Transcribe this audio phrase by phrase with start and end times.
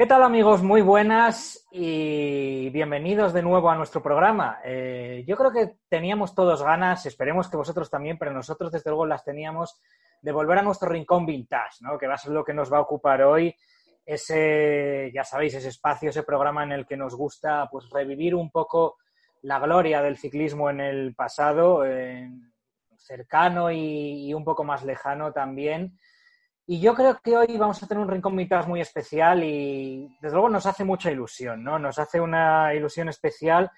[0.00, 0.62] ¿Qué tal amigos?
[0.62, 4.58] Muy buenas y bienvenidos de nuevo a nuestro programa.
[4.64, 9.04] Eh, yo creo que teníamos todos ganas, esperemos que vosotros también, pero nosotros desde luego
[9.04, 9.78] las teníamos
[10.22, 11.98] de volver a nuestro rincón vintage, ¿no?
[11.98, 13.54] que va a ser lo que nos va a ocupar hoy,
[14.06, 18.50] ese, ya sabéis, ese espacio, ese programa en el que nos gusta pues revivir un
[18.50, 18.96] poco
[19.42, 21.84] la gloria del ciclismo en el pasado,
[22.96, 25.98] cercano y, y un poco más lejano también.
[26.72, 30.34] Y yo creo que hoy vamos a tener un Rincón Vintage muy especial y desde
[30.34, 31.80] luego nos hace mucha ilusión, ¿no?
[31.80, 33.72] Nos hace una ilusión especial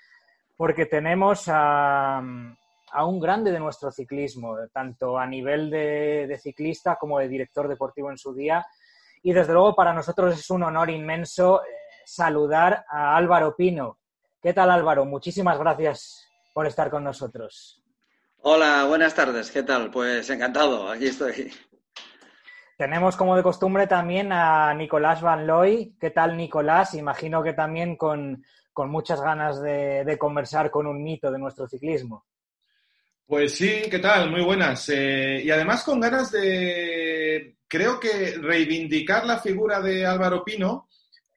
[0.58, 6.96] porque tenemos a, a un grande de nuestro ciclismo, tanto a nivel de, de, ciclista
[6.96, 8.62] como de director deportivo en su día.
[9.22, 11.68] Y desde luego para nosotros es un honor inmenso eh,
[12.04, 14.00] saludar a Álvaro Pino.
[14.42, 15.06] ¿Qué tal Álvaro?
[15.06, 17.82] Muchísimas gracias por estar con nosotros.
[18.42, 19.50] Hola, buenas tardes.
[19.50, 19.90] ¿Qué tal?
[19.90, 21.50] Pues encantado, aquí estoy.
[22.76, 25.94] Tenemos como de costumbre también a Nicolás Van Looy.
[26.00, 26.94] ¿Qué tal, Nicolás?
[26.94, 28.42] Imagino que también con,
[28.72, 32.26] con muchas ganas de, conversar con un mito de nuestro ciclismo.
[33.26, 34.30] Pues sí, ¿qué tal?
[34.30, 34.88] Muy buenas.
[34.88, 40.88] Eh, y además con ganas de, creo que reivindicar la figura de Álvaro Pino,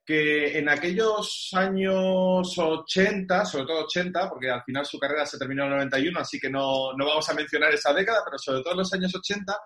[0.05, 5.64] que en aquellos años 80, sobre todo 80, porque al final su carrera se terminó
[5.64, 8.73] en el 91, así que no, no vamos a mencionar esa década, pero sobre todo
[8.73, 9.58] en los años 80,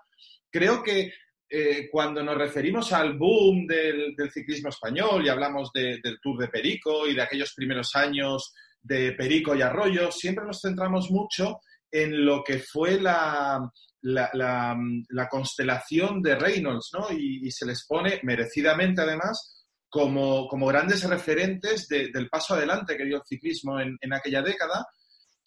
[0.50, 1.12] creo que
[1.52, 6.48] eh, cuando nos referimos al boom del, ciclismo español y hablamos de, del Tour de
[6.48, 11.58] Perico y de aquellos primeros años de Perico y Arroyo, siempre nos centramos mucho
[11.90, 13.68] en lo que fue la,
[14.02, 14.78] la, la,
[15.08, 17.10] la constelación de Reynolds, ¿no?
[17.10, 23.16] Y, se les pone, merecidamente además, como, grandes referentes de, del paso adelante que dio
[23.16, 24.86] el ciclismo en aquella década,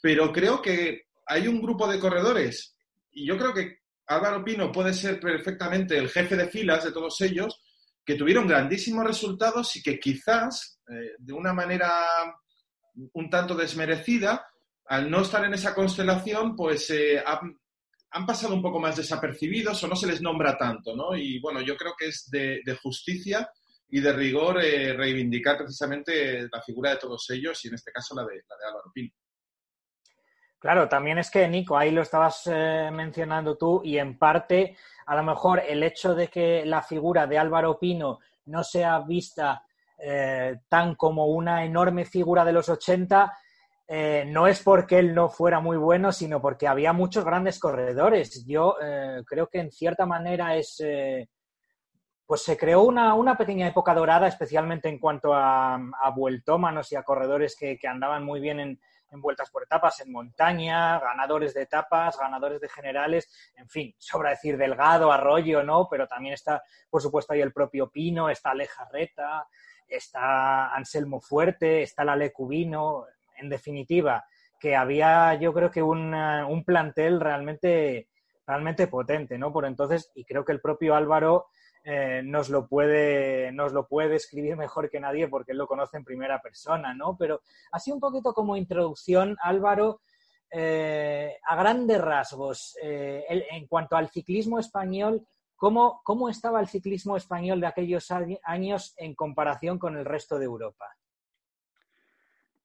[0.02, 2.75] pero creo que hay un grupo de corredores,
[3.09, 7.19] y yo creo que Álvaro Pino puede ser perfectamente el jefe de filas de todos
[7.22, 7.62] ellos,
[8.06, 11.90] que tuvieron grandísimos resultados y que quizás, eh, de una manera
[13.13, 14.46] un tanto desmerecida,
[14.86, 19.88] al no estar en esa constelación, pues eh, han, pasado un poco más desapercibidos o
[19.88, 21.16] no se les nombra tanto, ¿no?
[21.16, 23.50] Y bueno, yo creo que es de, de justicia
[23.90, 28.16] y de rigor eh, reivindicar precisamente la figura de todos ellos y en este caso
[28.16, 29.13] la de, la de Álvaro Pino.
[30.63, 35.13] Claro, también es que, Nico, ahí lo estabas eh, mencionando tú y en parte, a
[35.13, 39.66] lo mejor el hecho de que la figura de Álvaro Pino no sea vista
[39.97, 43.38] eh, tan como una enorme figura de los 80,
[43.90, 48.45] eh, no es porque él no fuera muy bueno, sino porque había muchos grandes corredores.
[48.45, 48.78] Yo
[49.25, 50.81] creo que en cierta manera es,
[52.25, 56.95] pues se creó una, una, pequeña época dorada, especialmente en cuanto a, a vueltómanos y
[56.95, 58.80] a corredores que, que andaban muy bien en,
[59.13, 64.31] en vueltas por etapas en montaña, ganadores de etapas, ganadores de generales, en fin, sobra
[64.31, 65.88] decir Delgado, Arroyo, ¿no?
[65.90, 69.47] Pero también está, por supuesto, ahí el propio Pino, está Alejarreta,
[69.88, 73.06] está Anselmo Fuerte, está la Lecubino,
[73.38, 74.25] en definitiva,
[74.59, 78.07] que había yo creo que un, un plantel realmente,
[78.47, 79.51] realmente potente, ¿no?
[79.51, 81.47] Por entonces, y creo que el propio Álvaro
[81.86, 85.98] eh, nos, lo puede, nos lo puede escribir mejor que nadie porque él lo conoce
[85.98, 87.18] en primera persona, ¿no?
[87.18, 90.02] Pero así un poquito como introducción, Álvaro,
[90.50, 95.28] eh, a grandes rasgos, eh, el, en cuanto al ciclismo español,
[95.58, 98.08] ¿cómo, ¿cómo estaba el ciclismo español de aquellos
[98.44, 100.86] años en comparación con el resto de Europa?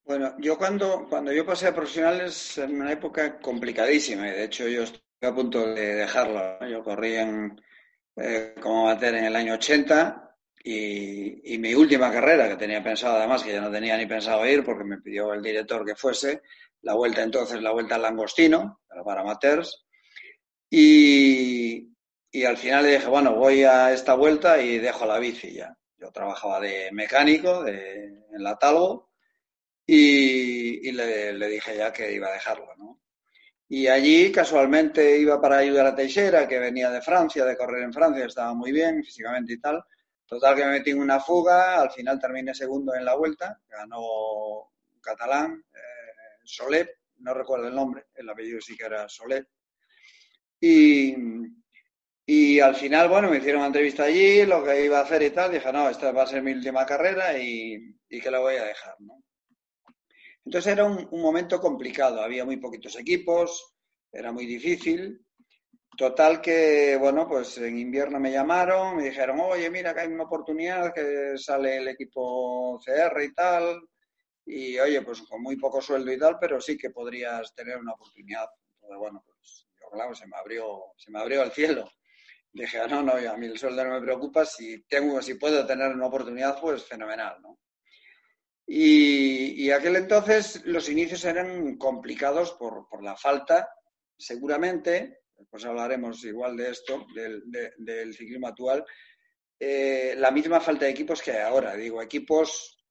[0.05, 4.69] Bueno, yo cuando, cuando yo pasé a profesionales en una época complicadísima y de hecho
[4.69, 6.67] yo estoy a punto de dejarlo.
[6.67, 7.61] Yo corrí en,
[8.21, 13.43] eh, como amateur en el año 80 y, mi última carrera, que tenía pensado además,
[13.43, 16.43] que ya no tenía ni pensado ir porque me pidió el director que fuese,
[16.83, 19.87] la vuelta entonces, la vuelta al Langostino, para amateurs,
[20.71, 21.89] y,
[22.31, 25.77] y al final le dije, bueno, voy a esta vuelta y dejo la bici ya.
[25.97, 29.11] Yo trabajaba de mecánico de, en la Talgo
[29.87, 32.98] y, y le, le, dije ya que iba a dejarlo, ¿no?
[33.71, 37.93] Y allí casualmente iba para ayudar a Teixeira, que venía de Francia, de correr en
[37.93, 39.83] Francia, estaba muy bien físicamente y tal.
[40.27, 44.73] Total que me metí en una fuga, al final terminé segundo en la vuelta, ganó
[45.01, 45.79] catalán, eh,
[46.45, 46.89] Solet,
[47.19, 49.47] no recuerdo el nombre, el apellido sí que era Solet.
[50.61, 51.15] Y,
[52.27, 55.31] y al final, bueno, me hicieron una entrevista allí, lo que iba a hacer y
[55.31, 58.57] tal, dije, no, esta va a ser mi última carrera y, y que la voy
[58.57, 59.23] a dejar, ¿no?
[60.49, 63.75] Entonces era un, momento complicado, había muy poquitos equipos,
[64.11, 65.23] era muy difícil
[65.95, 70.25] Total que, bueno, pues en invierno me llamaron, me dijeron, oye, mira que hay una
[70.25, 73.83] oportunidad, que sale el equipo CR y tal,
[74.47, 77.93] y oye, pues con muy poco sueldo y tal, pero sí que podrías tener una
[77.93, 78.47] oportunidad.
[78.75, 81.91] Entonces, bueno, pues yo, claro, se me abrió, se me abrió el cielo.
[82.53, 85.93] Dije, no, no, a mí el sueldo no me preocupa, si tengo, si puedo tener
[85.93, 87.59] una oportunidad, pues fenomenal, ¿no?
[88.71, 93.71] Y, aquel entonces los inicios eran complicados por, por la falta,
[94.17, 98.85] seguramente, después hablaremos igual de esto, del, ciclismo actual,
[99.59, 101.75] eh, la misma falta de equipos que ahora.
[101.77, 102.85] Digo, equipos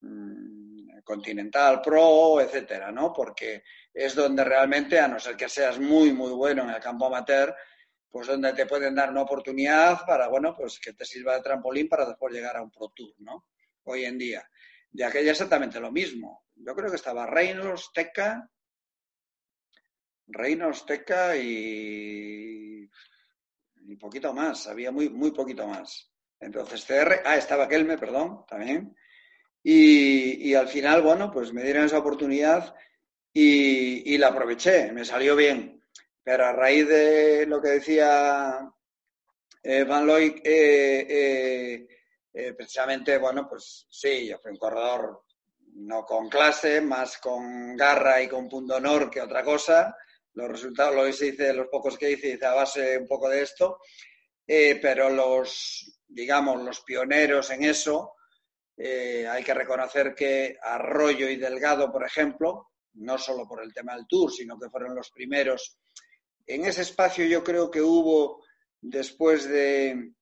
[0.00, 3.12] mm, Continental, Pro, etcétera, ¿no?
[3.12, 3.62] Porque
[3.94, 7.54] es donde realmente, a no ser que seas muy, muy bueno en el campo amateur,
[8.10, 11.88] pues donde te pueden dar una oportunidad para, bueno, pues que te sirva de trampolín
[11.88, 13.46] para después llegar a un Pro Tour, ¿no?
[13.84, 14.49] Hoy en día.
[14.90, 16.44] De aquella exactamente lo mismo.
[16.54, 18.50] Yo creo que estaba Reynolds, Teca,
[20.32, 22.88] Reino Azteca y,
[23.86, 26.10] y poquito más, había muy, muy poquito más.
[26.38, 28.96] Entonces CR, ah, estaba Kelme, perdón, también.
[29.62, 32.74] Y, y, al final, bueno, pues me dieron esa oportunidad
[33.32, 35.82] y, y, la aproveché, me salió bien.
[36.22, 38.72] Pero a raíz de lo que decía
[39.62, 41.88] eh, Van Loy, eh, eh,
[42.32, 45.24] eh, precisamente, bueno, pues sí, yo fui un corredor
[45.74, 49.94] no con clase, más con garra y con punto honor que otra cosa
[50.34, 53.42] los resultados, lo que dice, los pocos que hice, hice a base un poco de
[53.42, 53.78] esto,
[54.46, 58.14] eh, pero los, digamos, los pioneros en eso,
[58.76, 63.94] eh, hay que reconocer que Arroyo y Delgado, por ejemplo, no solo por el tema
[63.94, 65.78] del tour, sino que fueron los primeros.
[66.46, 68.42] En ese espacio yo creo que hubo,
[68.80, 70.12] después de,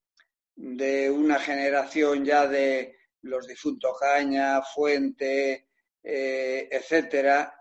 [0.61, 5.69] de una generación ya de los difuntos Caña, Fuente,
[6.03, 7.55] eh, etcétera,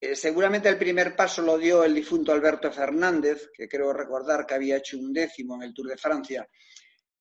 [0.00, 4.54] eh, seguramente el primer paso lo dio el difunto Alberto Fernández, que creo recordar que
[4.54, 6.48] había hecho un décimo en el Tour de Francia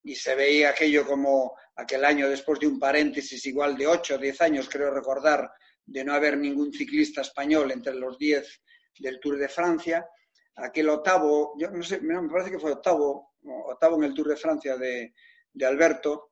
[0.02, 4.18] y se veía aquello como aquel año después de un paréntesis igual de ocho o
[4.18, 5.52] diez años, creo recordar,
[5.86, 8.62] de no haber ningún ciclista español entre los diez
[8.98, 10.08] del Tour de Francia.
[10.56, 13.36] Aquel octavo, yo no sé, me parece que fue octavo,
[13.68, 15.14] octavo en el Tour de Francia de,
[15.54, 16.32] de Alberto.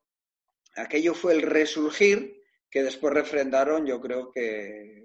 [0.75, 5.03] Aquello fue el resurgir que después refrendaron, yo creo que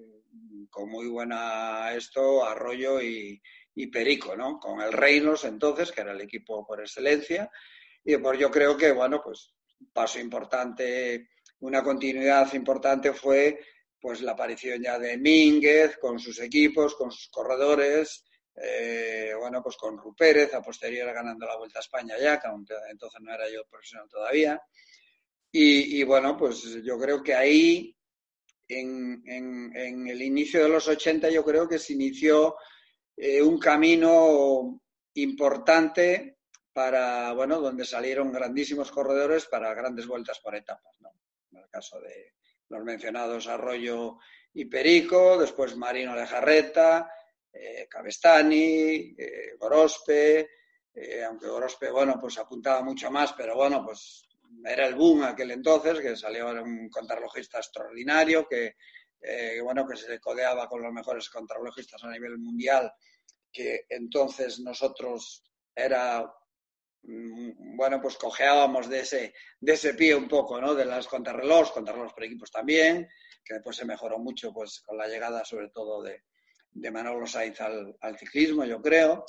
[0.71, 3.41] con muy buena esto, Arroyo y,
[3.93, 4.59] Perico, ¿no?
[4.59, 7.49] Con el Reinos entonces, que era el equipo por excelencia.
[8.05, 9.55] Y pues yo creo que, bueno, pues
[9.93, 11.29] paso importante,
[11.61, 13.61] una continuidad importante fue
[14.01, 18.25] pues la aparición ya de Mínguez con sus equipos, con sus corredores,
[18.61, 22.49] eh, bueno, pues con Rupérez, a posteriori ganando la Vuelta a España ya, que
[22.91, 24.61] entonces no era yo profesional todavía.
[25.51, 27.97] Y, bueno, pues yo creo que ahí
[28.69, 32.57] en, en, el inicio de los 80 yo creo que se inició
[33.17, 34.83] eh, un camino
[35.15, 36.39] importante
[36.73, 41.11] para, bueno, donde salieron grandísimos corredores para grandes vueltas por etapas, ¿no?
[41.51, 42.35] En el caso de
[42.69, 44.19] los mencionados Arroyo
[44.53, 47.11] y Perico, después Marino Lejarreta,
[47.53, 47.89] eh,
[49.19, 50.51] eh, Gorospe,
[50.95, 54.29] eh, aunque Gorospe, bueno, pues apuntaba mucho más, pero bueno, pues
[54.65, 58.77] era el boom aquel entonces, que salió un contrarrelojista extraordinario, que,
[59.21, 62.93] eh, bueno, que se codeaba con los mejores contrarrelojistas a nivel mundial,
[63.53, 66.23] que entonces nosotros era,
[67.03, 70.75] mm, bueno, pues cojeábamos de ese, de ese pie un poco, ¿no?
[70.75, 73.09] De las contrarrelojes, contrarrelojes por equipos también,
[73.45, 76.25] que después se mejoró mucho, pues con la llegada sobre todo de,
[76.71, 79.25] de Manolo Sainz al, al ciclismo, yo creo.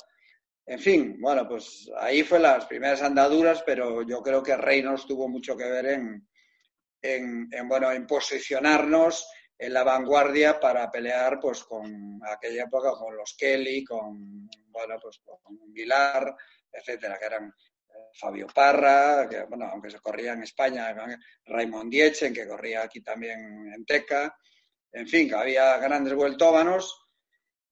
[0.66, 5.28] En fin, bueno, pues ahí fue las primeras andaduras, pero yo creo que Reynolds tuvo
[5.28, 6.28] mucho que ver en,
[7.02, 9.28] en, bueno, en posicionarnos
[9.58, 15.20] en la vanguardia para pelear pues con aquella época con los Kelly, con bueno, pues
[15.24, 16.34] con Vilar,
[16.70, 20.94] etcétera, que eran eh, Fabio Parra, que bueno, aunque se corría en España,
[21.46, 24.34] Raymond Dietzen, que corría aquí también en Teca,
[24.92, 27.09] en fin, había grandes vueltómanos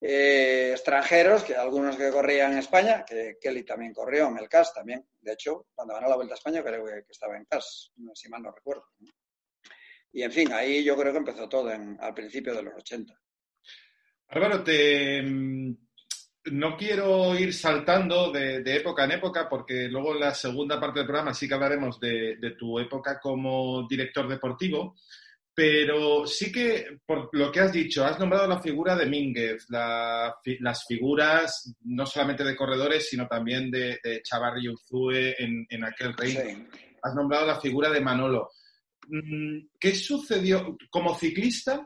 [0.01, 4.73] eh, extranjeros, que algunos que corrían en España, que Kelly también corrió en el CAS
[4.73, 5.07] también.
[5.21, 8.43] De hecho, cuando ganó la Vuelta a España creo que, estaba en CAS, si mal
[8.43, 8.85] no recuerdo.
[10.13, 13.15] Y en fin, ahí yo creo que empezó todo al principio de los 80.
[14.29, 15.23] Álvaro, te,
[16.53, 21.07] no quiero ir saltando de, época en época, porque luego en la segunda parte del
[21.07, 24.97] programa sí que hablaremos de, tu época como director deportivo,
[25.59, 30.85] pero sí que, por lo que has dicho, has nombrado la figura de Mínguez, las
[30.87, 36.69] figuras no solamente de corredores, sino también de, de Chavarri Uzue en, aquel reino.
[37.03, 38.53] Has nombrado la figura de Manolo.
[39.09, 41.85] Mm, ¿Qué sucedió como ciclista?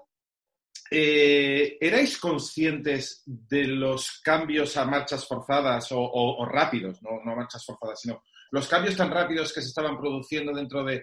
[0.90, 8.02] Eh, ¿Erais conscientes de los cambios a marchas forzadas o, rápidos, no, no, marchas forzadas,
[8.02, 11.02] sino los cambios tan rápidos que se estaban produciendo dentro de,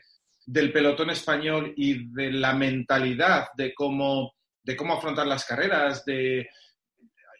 [0.52, 6.04] del pelotón español y de la mentalidad de cómo, de cómo afrontar las carreras?
[6.06, 6.48] De,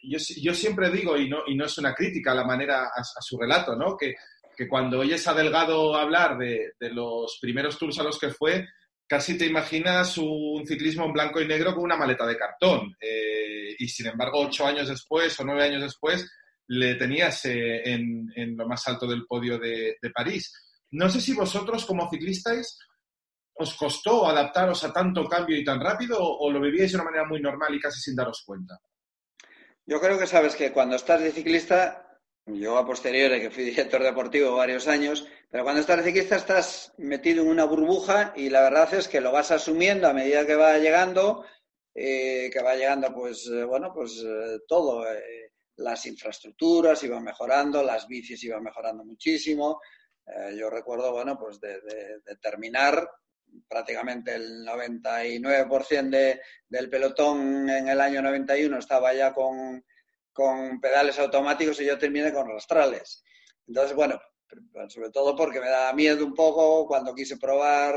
[0.02, 3.38] yo, siempre digo, y no, y no es una crítica a la manera, a, su
[3.38, 3.96] relato, ¿no?
[3.96, 4.14] que,
[4.56, 8.66] que cuando oyes a Delgado hablar de, de los primeros tours a los que fue,
[9.10, 12.94] casi te imaginas un ciclismo en blanco y negro con una maleta de cartón.
[13.00, 16.30] Eh, y sin embargo, ocho años después o nueve años después,
[16.68, 20.54] le tenías eh, en, lo más alto del podio de, París.
[20.92, 22.78] No sé si vosotros, como ciclistas,
[23.60, 27.24] os costó adaptaros a tanto cambio y tan rápido o, lo vivíais de una manera
[27.24, 28.78] muy normal y casi sin daros cuenta.
[29.86, 32.06] Yo creo que sabes que cuando estás de ciclista
[32.46, 37.42] yo a posteriori, que fui director deportivo varios años, pero cuando estás ciclista estás metido
[37.42, 40.78] en una burbuja y la verdad es que lo vas asumiendo a medida que va
[40.78, 41.44] llegando,
[41.94, 45.04] eh, que va llegando pues, eh, bueno, pues eh, todo.
[45.76, 49.80] las infraestructuras iban mejorando, las bicis iban mejorando muchísimo.
[50.56, 51.80] yo recuerdo, bueno, pues de,
[52.40, 53.08] terminar
[53.68, 59.84] prácticamente el 99% de, del pelotón en el año 91 estaba ya con
[60.32, 63.22] con pedales automáticos y yo terminé con rastrales.
[63.66, 64.20] Entonces, bueno,
[64.88, 67.94] sobre todo porque me daba miedo un poco cuando quise probar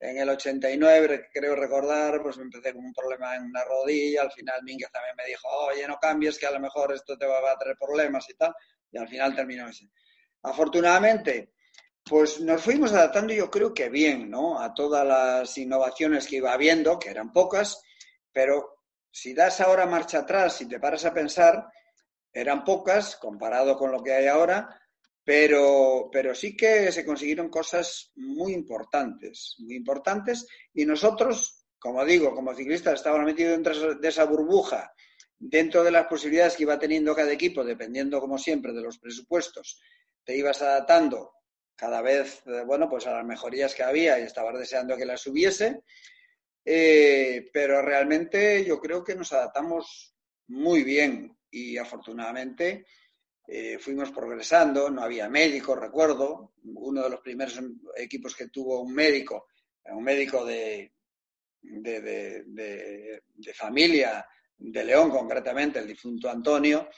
[0.00, 4.32] en el 89, creo recordar, pues me empecé con un problema en una rodilla, al
[4.32, 7.38] final Mínguez también me dijo, oye, no cambies, que a lo mejor esto te va
[7.52, 8.54] a traer problemas y tal,
[8.90, 9.90] y al final terminó ese.
[10.42, 11.52] Afortunadamente,
[12.10, 14.60] pues nos fuimos adaptando yo creo que bien, ¿no?
[14.60, 17.80] A todas las innovaciones que iba habiendo, que eran pocas,
[18.32, 18.80] pero
[19.12, 21.68] si das ahora marcha atrás y te paras a pensar,
[22.32, 24.76] eran pocas comparado con lo que hay ahora,
[25.22, 32.34] pero, pero sí que se consiguieron cosas muy importantes, muy importantes, y nosotros, como digo,
[32.34, 34.92] como ciclistas, estábamos metidos dentro de esa burbuja,
[35.38, 39.80] dentro de las posibilidades que iba teniendo cada equipo, dependiendo, como siempre, de los presupuestos,
[40.24, 41.34] te ibas adaptando
[41.80, 45.26] cada vez, eh, bueno, pues a las mejorías que había y estabas deseando que las
[45.26, 45.80] hubiese.
[46.62, 50.14] Eh, pero realmente yo creo que nos adaptamos
[50.48, 52.84] muy bien y afortunadamente
[53.48, 57.58] eh, fuimos progresando, no había médicos, recuerdo, uno de los primeros
[57.96, 59.46] equipos que tuvo un médico,
[59.86, 60.92] un médico de,
[61.62, 63.22] de,
[63.54, 64.26] familia
[64.58, 66.90] de León concretamente, el difunto Antonio,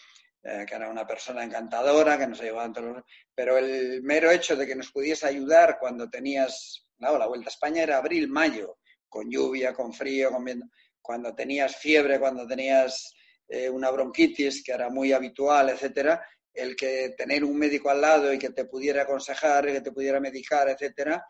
[0.44, 3.02] eh, que era una persona encantadora, que nos ayudaba entre los...
[3.34, 7.82] Pero el mero hecho de que nos pudiese ayudar cuando tenías, la Vuelta a España
[7.82, 10.66] era abril, mayo, con lluvia, con frío, con viento.
[11.00, 13.14] Cuando tenías fiebre, cuando tenías
[13.48, 18.32] eh, una bronquitis, que era muy habitual, etcétera, el que tener un médico al lado
[18.32, 21.24] y que te pudiera aconsejar, que te pudiera medicar, etcétera,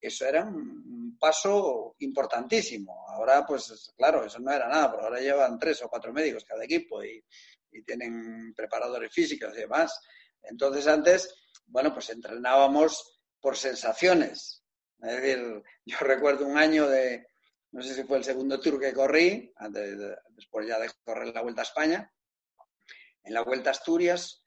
[0.00, 3.06] eso era un paso importantísimo.
[3.08, 6.64] Ahora, pues claro, eso no era nada, pero ahora llevan tres o cuatro médicos cada
[6.64, 7.24] equipo y,
[7.72, 9.98] y tienen preparadores físicos y demás.
[10.42, 11.34] Entonces antes,
[11.66, 14.62] bueno, pues entrenábamos por sensaciones,
[15.00, 17.26] es decir, yo recuerdo un año de,
[17.72, 19.98] no sé si fue el segundo tour que corrí, antes
[20.30, 22.12] después ya de correr la Vuelta a España,
[23.24, 24.44] en la Vuelta a Asturias,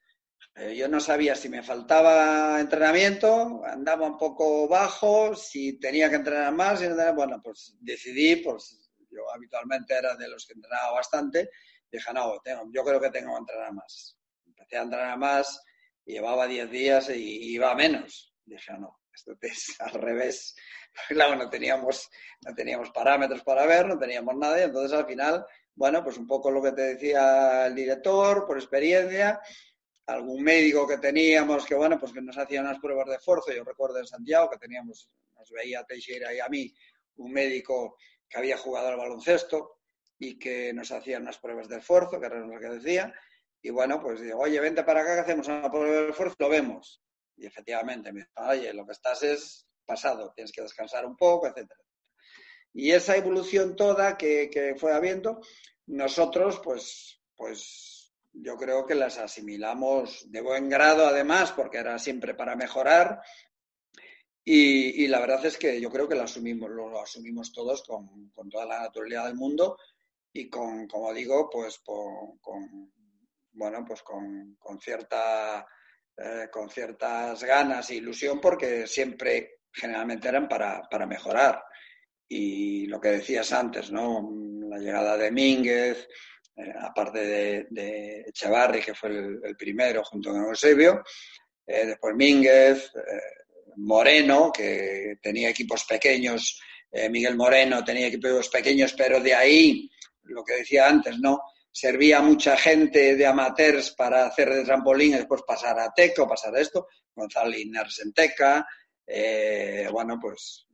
[0.55, 6.15] eh, yo no sabía si me faltaba entrenamiento, andaba un poco bajo, si tenía que
[6.15, 6.81] entrenar más,
[7.13, 11.49] bueno, pues decidí, pues yo habitualmente era de los que entrenaba bastante,
[11.91, 14.17] dije, no, tengo, yo creo que tengo que entrenar más.
[14.45, 15.63] Empecé a entrenar más,
[16.05, 18.33] llevaba 10 días y iba menos.
[18.45, 20.55] Dije, no, esto es al revés.
[21.07, 22.09] Claro, no teníamos,
[22.45, 26.27] no teníamos parámetros para ver, no teníamos nada, y entonces al final, bueno, pues un
[26.27, 29.41] poco lo que te decía el director, por experiencia,
[30.07, 33.51] algún médico que teníamos que, bueno, pues que nos hacía unas pruebas de esfuerzo.
[33.51, 36.73] Yo recuerdo en Santiago que teníamos, nos veía Teixeira y a mí,
[37.17, 37.97] un médico
[38.29, 39.74] que había jugado al baloncesto
[40.17, 43.13] y que nos hacía unas pruebas de esfuerzo, que era lo que decía.
[43.61, 46.49] Y bueno, pues digo, oye, vente para acá que hacemos una prueba de esfuerzo, lo
[46.49, 47.01] vemos.
[47.37, 51.47] Y efectivamente me dijo, oye, lo que estás es pasado, tienes que descansar un poco,
[51.47, 51.79] etcétera.
[52.73, 55.39] Y esa evolución toda que, fue habiendo,
[55.87, 62.33] nosotros, pues, pues yo creo que las asimilamos de buen grado, además, porque era siempre
[62.33, 63.21] para mejorar.
[64.43, 68.65] Y, la verdad es que yo creo que lo asumimos, lo, asumimos todos con, toda
[68.65, 69.77] la naturalidad del mundo
[70.35, 72.39] y con, como digo, pues con
[73.55, 75.65] bueno, pues con, cierta,
[76.17, 81.63] eh, con ciertas ganas e ilusión porque siempre generalmente eran para, para mejorar.
[82.27, 84.29] Y lo que decías antes, ¿no?
[84.67, 86.07] La llegada de Mínguez,
[86.55, 91.03] eh, aparte de, de, que fue el, primero junto con Eusebio,
[91.65, 92.91] eh, después Mínguez,
[93.77, 96.61] Moreno, que tenía equipos pequeños,
[97.09, 99.89] Miguel Moreno tenía equipos pequeños, pero de ahí,
[100.25, 101.41] lo que decía antes, ¿no?
[101.71, 106.55] Servía mucha gente de amateurs para hacer de trampolín y después pasar a Teco, pasar
[106.55, 108.65] a esto, Gonzalo Iners en Teca,
[109.91, 110.67] bueno, pues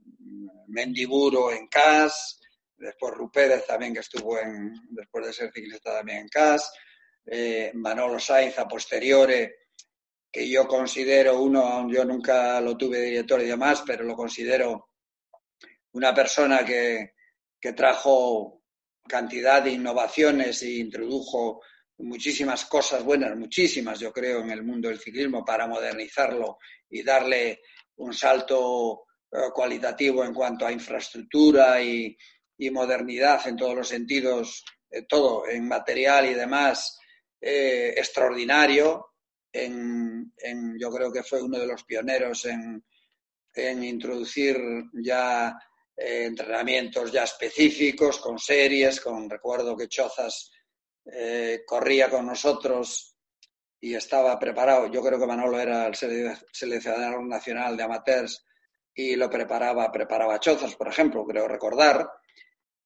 [0.67, 2.39] Mendiburo en CAS,
[2.77, 6.71] después Rupérez también que estuvo en, después de ser ciclista también en CAS,
[7.25, 9.55] eh, Manolo Saiz a posteriore,
[10.31, 14.89] que yo considero uno, yo nunca lo tuve director y demás, pero lo considero
[15.91, 17.13] una persona que,
[17.59, 18.60] que trajo
[19.07, 21.61] cantidad de innovaciones e introdujo
[22.01, 26.57] muchísimas cosas buenas, muchísimas yo creo, en el mundo del ciclismo para modernizarlo
[26.89, 27.61] y darle
[27.97, 32.17] un salto eh, cualitativo en cuanto a infraestructura y,
[32.71, 36.99] modernidad en todos los sentidos, eh, todo en material y demás,
[37.41, 39.13] eh, extraordinario.
[39.51, 40.31] En,
[40.79, 42.83] yo creo que fue uno de los pioneros en,
[43.83, 44.57] introducir
[44.93, 45.57] ya
[45.95, 50.51] eh, entrenamientos ya específicos, con series, con recuerdo que Chozas
[51.65, 53.15] corría con nosotros
[53.79, 54.91] y estaba preparado.
[54.91, 58.45] Yo creo que Manolo era el seleccionador nacional de amateurs
[58.93, 62.07] y lo preparaba, preparaba Chozas, por ejemplo, creo recordar.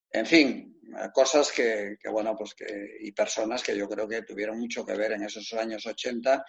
[0.09, 0.75] En fin,
[1.13, 5.13] cosas que, bueno, pues que, y personas que yo creo que tuvieron mucho que ver
[5.13, 6.45] en esos años 80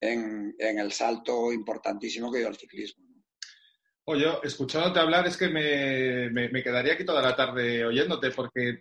[0.00, 3.06] en, el salto importantísimo que dio el ciclismo.
[4.04, 8.80] Oye, escuchándote hablar es que me, quedaría aquí toda la tarde oyéndote, porque eh,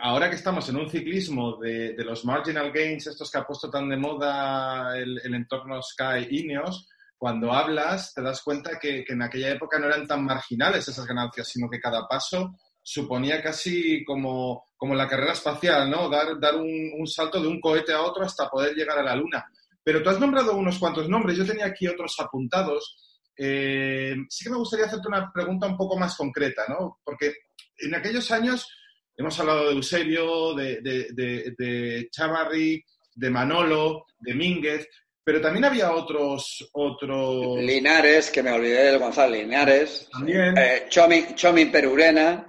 [0.00, 3.88] ahora que estamos en un ciclismo de, los marginal gains, estos que ha puesto tan
[3.88, 9.50] de moda el, entorno Sky Ineos, cuando hablas te das cuenta que, que, en aquella
[9.50, 14.94] época no eran tan marginales esas ganancias, sino que cada paso suponía casi como, como
[14.94, 16.08] la carrera espacial, ¿no?
[16.08, 19.44] Dar, dar un, salto de un cohete a otro hasta poder llegar a la Luna.
[19.82, 22.96] Pero tú has nombrado unos cuantos nombres, yo tenía aquí otros apuntados.
[23.42, 27.00] Eh, sí que me gustaría hacerte una pregunta un poco más concreta, ¿no?
[27.02, 27.32] Porque
[27.78, 28.68] en aquellos años
[29.16, 34.86] hemos hablado de Eusebio, de, de, de, Chavarri, de Manolo, de Mínguez,
[35.24, 37.58] pero también había otros, otros...
[37.60, 40.06] Linares, que me olvidé del Gonzalo Linares.
[40.12, 40.58] También.
[40.58, 42.44] Eh, Chomi Perurena.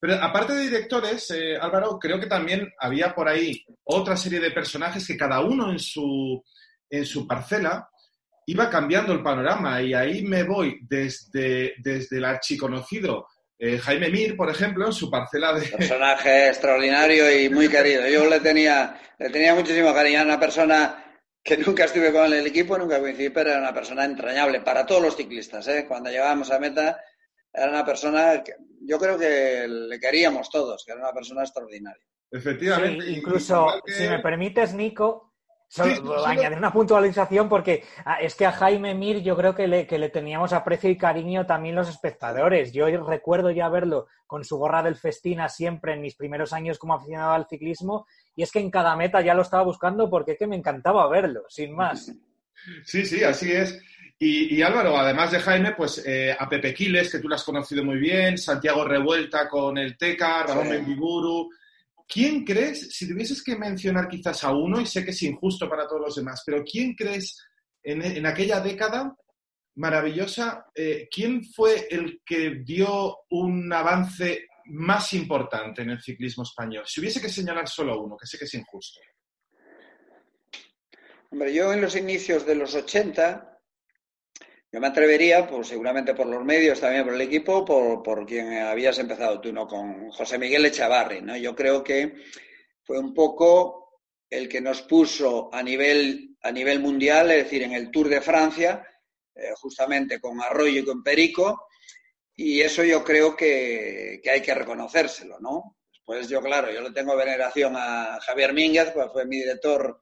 [0.00, 4.50] Pero aparte de directores, eh, Álvaro, creo que también había por ahí otra serie de
[4.50, 6.42] personajes que cada uno en su,
[6.90, 7.88] en su parcela
[8.46, 9.80] iba cambiando el panorama.
[9.82, 13.26] Y ahí me voy desde, desde el archiconocido
[13.64, 15.68] eh, Jaime Mir, por ejemplo, en su parcela de...
[15.68, 18.08] Personaje extraordinario y muy querido.
[18.08, 20.18] Yo le tenía, le tenía muchísimo cariño.
[20.18, 24.04] a una persona que nunca estuve con el equipo, nunca coincidí, pero era una persona
[24.04, 25.68] entrañable para todos los ciclistas.
[25.68, 25.84] ¿eh?
[25.86, 27.00] Cuando llegábamos a meta
[27.52, 32.02] era una persona que yo creo que le queríamos todos, que era una persona extraordinaria.
[32.32, 33.10] Efectivamente.
[33.12, 35.31] incluso, si me permites, Nico,
[35.72, 39.86] solo, añadir una puntualización porque ah, es que a Jaime Mir yo creo que le,
[39.86, 42.72] que le teníamos aprecio y cariño también los espectadores.
[42.72, 46.94] Yo recuerdo ya verlo con su gorra del Festina siempre en mis primeros años como
[46.94, 48.06] aficionado al ciclismo
[48.36, 51.08] y es que en cada meta ya lo estaba buscando porque es que me encantaba
[51.08, 52.12] verlo, sin más.
[52.84, 53.82] Sí, sí, así es.
[54.20, 57.82] Y, Álvaro, además de Jaime, pues eh, a Pepe Quiles, que tú lo has conocido
[57.82, 61.50] muy bien, Santiago Revuelta con el Teca, Ramón Mendiburu.
[62.12, 65.86] ¿Quién crees, si tuvieses que mencionar quizás a uno, y sé que es injusto para
[65.86, 67.42] todos los demás, pero quién crees
[67.82, 69.16] en, aquella década
[69.76, 76.84] maravillosa, eh, quién fue el que dio un avance más importante en el ciclismo español?
[76.86, 79.00] Si hubiese que señalar solo uno, que sé que es injusto.
[81.30, 83.51] Hombre, yo en los inicios de los 80
[84.72, 88.54] yo me atrevería, pues seguramente por los medios, también por el equipo, por, por quien
[88.54, 89.66] habías empezado tú, ¿no?
[89.68, 91.36] Con José Miguel Echavarri, ¿no?
[91.36, 92.14] Yo creo que
[92.82, 97.72] fue un poco el que nos puso a nivel, a nivel mundial, es decir, en
[97.72, 98.82] el Tour de Francia,
[99.34, 101.66] eh, justamente con Arroyo y con Perico,
[102.34, 105.76] y eso yo creo que, que, hay que reconocérselo, ¿no?
[106.02, 110.00] Pues yo, claro, yo le tengo veneración a Javier Mínguez, pues fue mi director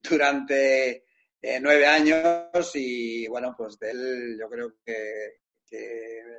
[0.00, 1.06] durante
[1.44, 5.40] eh, nueve años y bueno, pues de él yo creo que,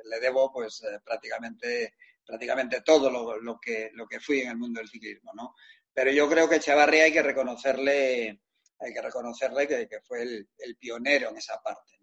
[0.04, 4.80] le debo pues eh, prácticamente, prácticamente todo lo, que, lo que fui en el mundo
[4.80, 5.54] del ciclismo, ¿no?
[5.92, 8.40] Pero yo creo que Echevarri hay que reconocerle,
[8.78, 11.98] hay que reconocerle que, fue el, pionero en esa parte.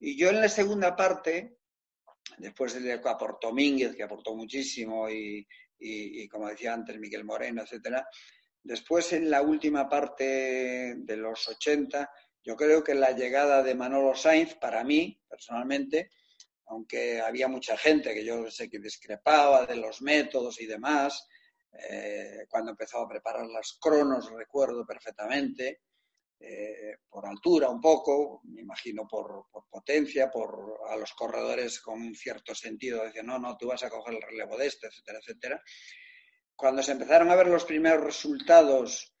[0.00, 1.58] Y yo en la segunda parte,
[2.38, 5.46] después de que aportó Mínguez, que aportó muchísimo, y,
[5.78, 8.06] y, como decía antes, Miguel Moreno, etcétera,
[8.64, 12.08] Después, en la última parte de los 80,
[12.44, 16.10] yo creo que la llegada de Manolo Sainz, para mí, personalmente,
[16.66, 21.28] aunque había mucha gente que yo sé que discrepaba de los métodos y demás,
[21.72, 25.82] eh, cuando empezó a preparar las cronos, recuerdo perfectamente,
[26.44, 32.14] eh, por altura un poco, me imagino por, potencia, por a los corredores con un
[32.14, 35.62] cierto sentido, decían, no, no, tú vas a coger el relevo de este, etcétera, etcétera.
[36.56, 39.11] Cuando se empezaron a ver los primeros resultados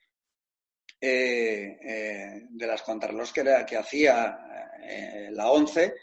[1.04, 4.38] eh, de las contrarreloj que, que hacía
[5.30, 5.94] la 11,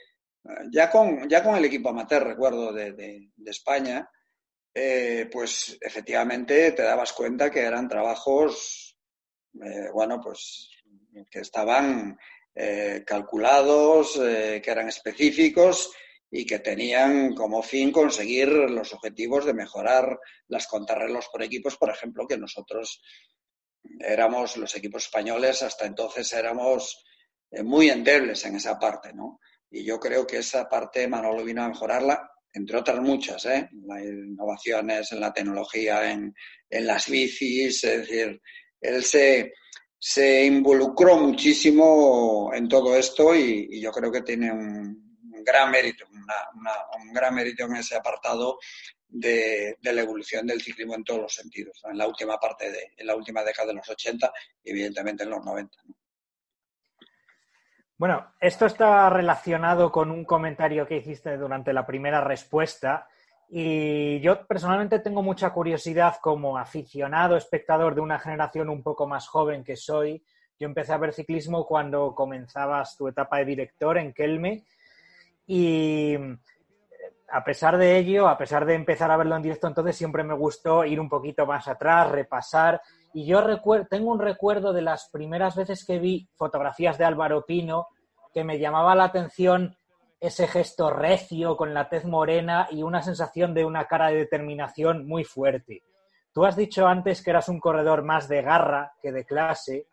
[0.72, 4.10] ya con, ya con el equipo amateur, recuerdo, de, España,
[4.74, 8.98] eh, pues efectivamente te dabas cuenta que eran trabajos,
[9.64, 10.70] eh, bueno, pues
[11.30, 12.18] que estaban
[12.56, 15.92] eh, calculados, que eran específicos
[16.32, 21.90] y que tenían como fin conseguir los objetivos de mejorar las contrarrelos por equipos, por
[21.90, 23.02] ejemplo, que nosotros
[24.00, 27.04] éramos, los equipos españoles hasta entonces éramos
[27.64, 29.40] muy endebles en esa parte, ¿no?
[29.72, 33.70] Y yo creo que esa parte Manolo vino a mejorarla, entre otras muchas, ¿eh?
[33.86, 36.34] Las innovaciones en la tecnología, en,
[36.70, 38.42] las bicis, es decir,
[38.82, 39.54] él se,
[39.98, 45.10] se involucró muchísimo en todo esto y, yo creo que tiene un,
[45.44, 48.58] gran mérito, un gran mérito en ese apartado
[49.10, 53.08] de, la evolución del ciclismo en todos los sentidos, en la última parte de, en
[53.08, 54.32] la última década de los 80
[54.64, 55.78] y evidentemente en los 90.
[57.98, 63.10] Bueno, esto está relacionado con un comentario que hiciste durante la primera respuesta
[63.50, 69.28] y yo personalmente tengo mucha curiosidad como aficionado, espectador de una generación un poco más
[69.28, 70.24] joven que soy.
[70.58, 74.64] Yo empecé a ver ciclismo cuando comenzabas tu etapa de director en Kelme
[75.48, 76.16] y
[77.32, 80.34] a pesar de ello, a pesar de empezar a verlo en directo, entonces siempre me
[80.34, 82.82] gustó ir un poquito más atrás, repasar
[83.14, 83.44] y yo
[83.90, 87.88] tengo un recuerdo de las primeras veces que vi fotografías de Álvaro Pino
[88.34, 89.76] que me llamaba la atención
[90.20, 95.08] ese gesto recio con la tez morena y una sensación de una cara de determinación
[95.08, 95.84] muy fuerte.
[96.34, 99.88] Tú has dicho antes que eras un corredor más de garra que de clase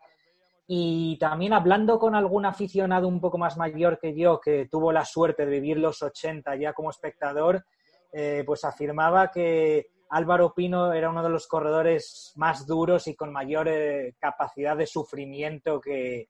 [0.67, 5.05] y también hablando con algún aficionado un poco más mayor que yo que tuvo la
[5.05, 7.65] suerte de vivir los 80 ya como espectador,
[8.11, 13.31] eh, pues afirmaba que Álvaro Pino era uno de los corredores más duros y con
[13.31, 16.27] mayor eh, capacidad de sufrimiento que,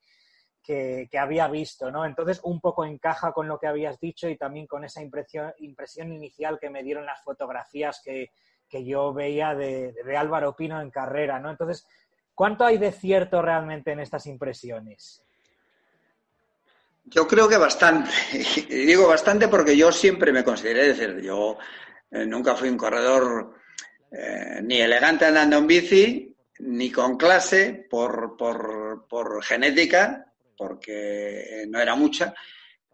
[0.68, 2.06] que, había visto, ¿no?
[2.06, 6.12] Entonces, un poco encaja con lo que habías dicho y también con esa impresión, impresión
[6.12, 8.32] inicial que me dieron las fotografías que,
[8.70, 11.50] yo veía de, Álvaro Pino en carrera, ¿no?
[11.50, 11.88] Entonces,
[12.38, 15.24] ¿cuánto hay de cierto realmente en estas impresiones?
[17.06, 18.12] Yo creo que bastante.
[18.70, 21.58] Y digo bastante porque yo siempre me consideré, decir, yo
[22.12, 23.56] eh, nunca fui un corredor
[24.12, 31.96] eh, ni elegante andando en bici, ni con clase por, por, genética, porque no era
[31.96, 32.36] mucha,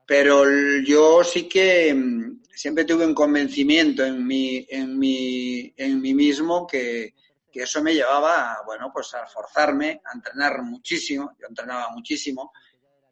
[0.05, 0.45] pero
[0.85, 7.13] yo sí que mm, siempre tuve un convencimiento en en mí, en mí mismo que,
[7.53, 12.51] que eso me llevaba, bueno, pues a forzarme, a entrenar muchísimo, yo entrenaba muchísimo,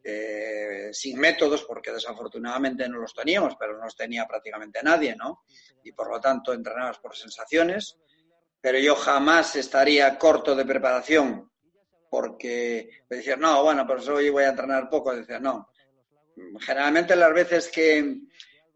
[0.02, 5.44] eh, sin métodos, porque desafortunadamente no los teníamos, pero no los tenía prácticamente nadie, ¿no?
[5.84, 7.98] Y por lo tanto entrenabas por sensaciones,
[8.60, 11.48] pero yo jamás estaría corto de preparación
[12.10, 15.14] porque me decían, no, bueno, por eso hoy voy a entrenar poco.
[15.14, 15.70] Decía, no.
[16.60, 18.18] Generalmente las veces que,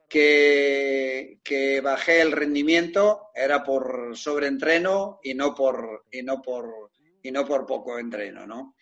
[0.08, 6.92] que, que, bajé el rendimiento era por sobreentreno y no por, y no por,
[7.22, 8.76] y no por poco entreno, ¿no?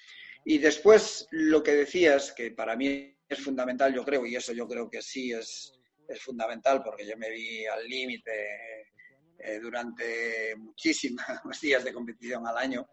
[0.44, 4.68] Y después lo que decías, que para mí es fundamental, yo creo, y eso yo
[4.68, 5.72] creo que sí es,
[6.06, 8.92] es fundamental, porque yo me vi al límite
[9.38, 11.24] eh, durante muchísimos
[11.60, 12.88] días de competición al año,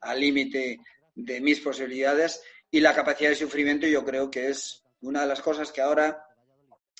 [0.00, 0.78] al límite
[1.14, 5.40] de mis posibilidades, y la capacidad de sufrimiento yo creo que es una de las
[5.40, 6.22] cosas que ahora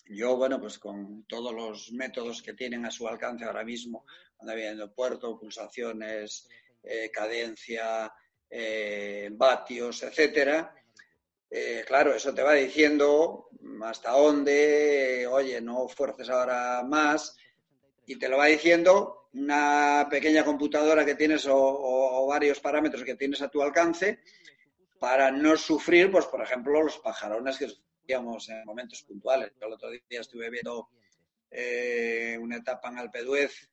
[0.07, 4.05] yo, bueno, pues con todos los métodos que tienen a su alcance ahora mismo,
[4.37, 6.49] cuando viendo puerto, pulsaciones,
[6.83, 8.13] eh, cadencia,
[8.49, 10.75] eh, vatios, etcétera.
[11.51, 13.49] Eh, claro, eso te va diciendo
[13.83, 17.37] hasta dónde, oye, no fuerces ahora más,
[18.07, 23.43] y te lo va diciendo una pequeña computadora que tienes o, varios parámetros que tienes
[23.43, 24.21] a tu alcance
[24.99, 27.69] para no sufrir, pues por ejemplo, los pajarones que
[28.11, 29.53] sufríamos en momentos puntuales.
[29.61, 30.89] Yo el otro día estuve viendo
[31.49, 33.71] eh, una etapa en Alpeduez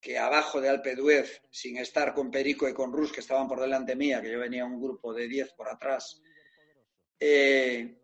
[0.00, 3.96] que abajo de Alpeduez, sin estar con Perico y con Rus, que estaban por delante
[3.96, 6.22] mía, que yo venía un grupo de 10 por atrás,
[7.18, 7.98] eh,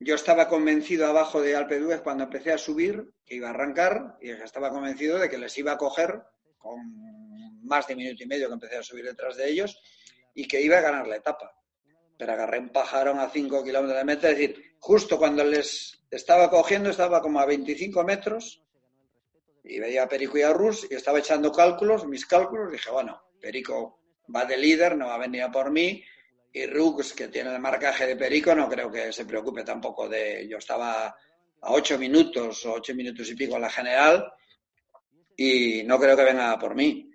[0.00, 4.30] yo estaba convencido abajo de Alpeduez cuando empecé a subir, que iba a arrancar, y
[4.30, 6.20] estaba convencido de que les iba a coger
[6.58, 9.80] con más de minuto y medio que empecé a subir detrás de ellos
[10.34, 11.63] y que iba a ganar la etapa.
[12.16, 16.48] Pero agarré un pajarón a 5 kilómetros de meta, es decir, justo cuando les estaba
[16.48, 18.62] cogiendo, estaba como a 25 metros
[19.64, 23.20] y veía a Perico y a Rus y estaba echando cálculos, mis cálculos, dije, bueno,
[23.40, 24.00] Perico
[24.34, 26.02] va de líder, no va a venir por mí,
[26.56, 30.46] y Rux, que tiene el marcaje de Perico, no creo que se preocupe tampoco de...
[30.48, 34.32] Yo estaba a ocho minutos o ocho minutos y pico en la general
[35.36, 37.10] y no creo que venga por mí.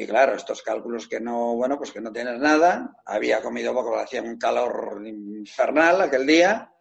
[0.00, 2.96] Y claro, estos cálculos que no, bueno, pues que no tienes nada.
[3.04, 6.72] Había comido poco, hacía un calor infernal aquel día.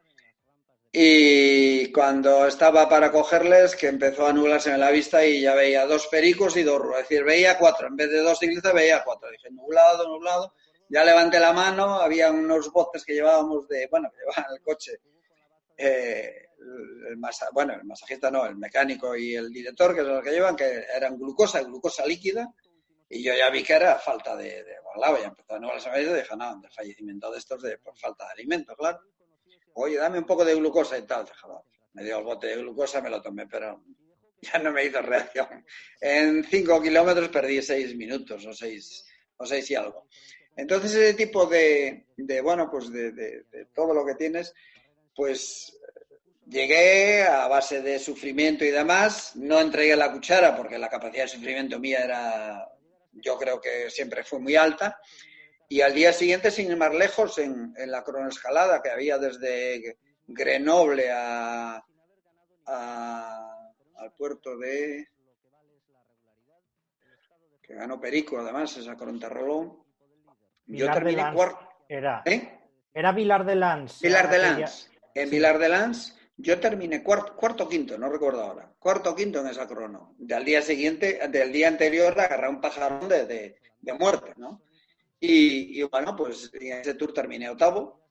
[0.92, 5.86] Y cuando estaba para cogerles, que empezó a nublarse en la vista y ya veía
[5.88, 7.88] dos pericos y dos Es decir, veía cuatro.
[7.88, 9.30] En vez de dos ciclistas, veía cuatro.
[9.32, 10.54] Dije, nublado, nublado
[10.90, 15.00] ya levanté la mano, había unos botes que llevábamos de, bueno, que llevaban el coche,
[15.78, 16.48] eh,
[17.10, 17.18] el
[17.54, 20.86] bueno, el masajista no, el mecánico y el director, que es los que llevan, que
[20.96, 22.54] eran glucosa, glucosa líquida,
[23.10, 24.78] y yo ya vi que era falta de, de
[25.22, 28.26] y empezó a no las y dije, no, de fallecimiento de estos de, por falta
[28.26, 29.00] de alimento, claro.
[29.74, 31.24] Oye, dame un poco de glucosa y tal.
[31.26, 31.48] Dije,
[31.94, 33.84] me dio el bote de glucosa, me lo tomé, pero
[34.42, 35.66] ya no me hizo reacción.
[36.02, 39.06] En cinco kilómetros perdí seis minutos o seis,
[39.38, 40.08] o seis y algo.
[40.56, 42.08] Entonces, ese tipo de,
[42.44, 44.54] bueno, pues de, todo lo que tienes,
[45.16, 45.80] pues
[46.48, 51.30] llegué a base de sufrimiento y demás, no entregué la cuchara porque la capacidad de
[51.30, 52.68] sufrimiento mía era,
[53.22, 55.00] yo creo que siempre fue muy alta,
[55.70, 61.12] y al día siguiente, sin ir más lejos, en, la cronoescalada que había desde Grenoble
[61.12, 61.84] a,
[62.66, 65.08] al puerto de...
[67.62, 68.96] que ganó Perico, además, esa
[69.30, 69.84] Rolón,
[70.68, 71.68] yo terminé cuarto.
[71.90, 72.22] Era.
[72.26, 72.60] ¿Eh?
[72.94, 74.02] Era Vilar de Lans.
[74.02, 74.92] Vilar de Lans.
[75.14, 78.72] En Vilar de Lans yo terminé cuarto, cuarto quinto, no recuerdo ahora.
[78.80, 80.16] Cuarto quinto en esa crono.
[80.18, 84.62] Del día siguiente, del día anterior agarré un pajarón de, de, muerte, ¿no?
[85.20, 88.08] Y, y, bueno, pues en ese tour terminé octavo.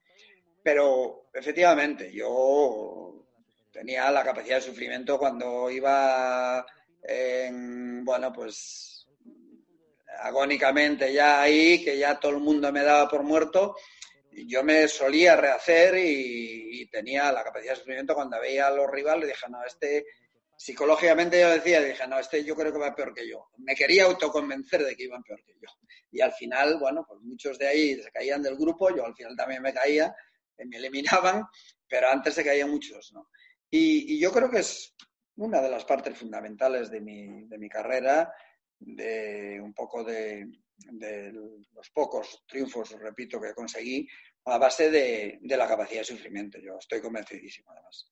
[0.63, 3.25] Pero efectivamente, yo
[3.71, 6.67] tenía la capacidad de sufrimiento cuando iba
[7.03, 9.07] en, bueno, pues
[10.23, 13.77] agónicamente ya ahí, que ya todo el mundo me daba por muerto,
[14.47, 19.29] yo me solía rehacer y, tenía la capacidad de sufrimiento cuando veía a los rivales,
[19.29, 20.07] dije, no, este,
[20.57, 23.51] psicológicamente yo decía, dije, no, este yo creo que va peor que yo.
[23.59, 25.69] Me quería autoconvencer de que iban peor que yo.
[26.13, 29.37] Y al final, bueno, pues muchos de ahí se caían del grupo, yo al final
[29.37, 30.15] también me caía,
[30.59, 31.45] me eliminaban,
[31.87, 33.29] pero antes se caían muchos, ¿no?
[33.69, 34.95] Y, y yo creo que es
[35.37, 38.33] una de las partes fundamentales de mi, de mi carrera
[38.87, 40.49] de un poco de,
[41.75, 44.09] los pocos triunfos, repito, que conseguí
[44.45, 46.59] a base de, la capacidad de sufrimiento.
[46.59, 48.09] Yo estoy convencidísimo, además.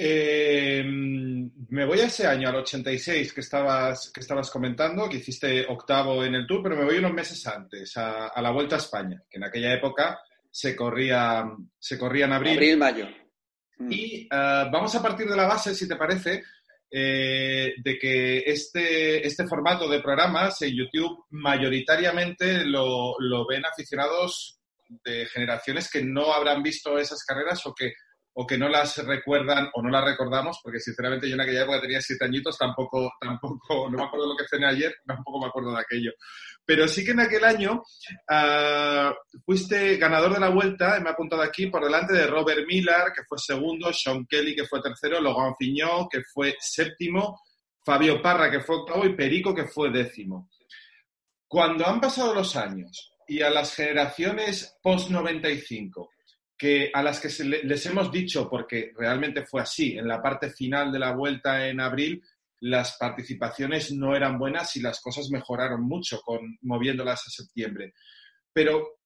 [0.00, 5.66] Eh, me voy a ese año, al 86, que estabas, que estabas comentando, que hiciste
[5.68, 9.22] octavo en el Tour, pero me voy unos meses antes, a, la Vuelta a España,
[9.28, 11.44] que en aquella época se corría,
[11.78, 12.54] se corría en abril.
[12.54, 13.06] Abril-mayo.
[13.90, 16.42] Y eh, vamos a partir de la base, si te parece,
[16.90, 24.58] eh, de que este, este formato de programas en YouTube mayoritariamente lo, lo ven aficionados
[25.04, 27.92] de generaciones que no habrán visto esas carreras o que
[28.40, 31.80] o que no las recuerdan o no las recordamos, porque sinceramente yo en aquella época
[31.80, 35.72] tenía siete añitos, tampoco, tampoco, no me acuerdo lo que cené ayer, tampoco me acuerdo
[35.72, 36.12] de aquello.
[36.64, 37.82] Pero sí que en aquel año
[38.30, 39.12] uh,
[39.44, 43.24] fuiste ganador de la vuelta, me ha apuntado aquí, por delante de Robert Miller, que
[43.28, 47.40] fue segundo, Sean Kelly, que fue tercero, Logan Fiñó, que fue séptimo,
[47.84, 50.48] Fabio Parra, que fue octavo, y Perico, que fue décimo.
[51.48, 56.08] Cuando han pasado los años y a las generaciones post-95,
[56.58, 60.90] que a las que les hemos dicho, porque realmente fue así, en la parte final
[60.90, 62.20] de la vuelta en abril,
[62.60, 67.94] las participaciones no eran buenas y las cosas mejoraron mucho con moviéndolas a septiembre.
[68.52, 68.98] Pero,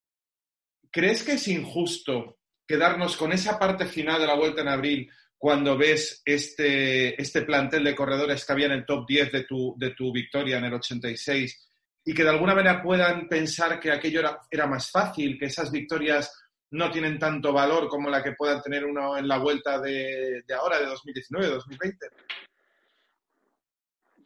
[0.90, 5.76] ¿crees que es injusto quedarnos con esa parte final de la vuelta en abril cuando
[5.76, 9.90] ves este, este plantel de corredores que había en el top 10 de tu, de
[9.90, 11.68] tu victoria en el 86
[12.04, 15.70] y que de alguna manera puedan pensar que aquello era, era más fácil, que esas
[15.70, 16.32] victorias
[16.72, 20.78] no tienen tanto valor como la que puedan tener uno en la vuelta de, ahora,
[20.80, 22.06] de 2019, 2020?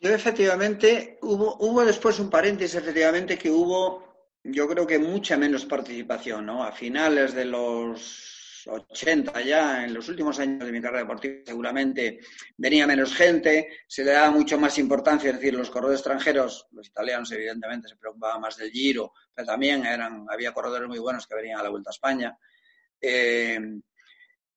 [0.00, 5.64] Yo efectivamente, hubo, hubo después un paréntesis, efectivamente, que hubo, yo creo que mucha menos
[5.64, 6.62] participación, ¿no?
[6.62, 8.35] A finales de los
[8.66, 12.20] 80 ya, en los últimos años de mi carrera deportiva, seguramente
[12.56, 16.88] venía menos gente, se le daba mucho más importancia, es decir, los corredores extranjeros, los
[16.88, 21.36] italianos evidentemente se preocupaban más del Giro, pero también eran, había corredores muy buenos que
[21.36, 22.38] venían a la Vuelta a España.
[23.00, 23.60] Eh,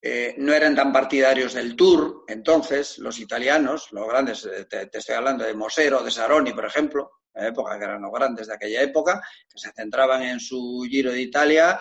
[0.01, 5.15] eh, no eran tan partidarios del Tour, entonces los italianos, los grandes, eh, te, estoy
[5.15, 8.53] hablando de Mosero, de Saroni, por ejemplo, en la época que eran los grandes de
[8.53, 11.77] aquella época, que se centraban en su Giro de Italia,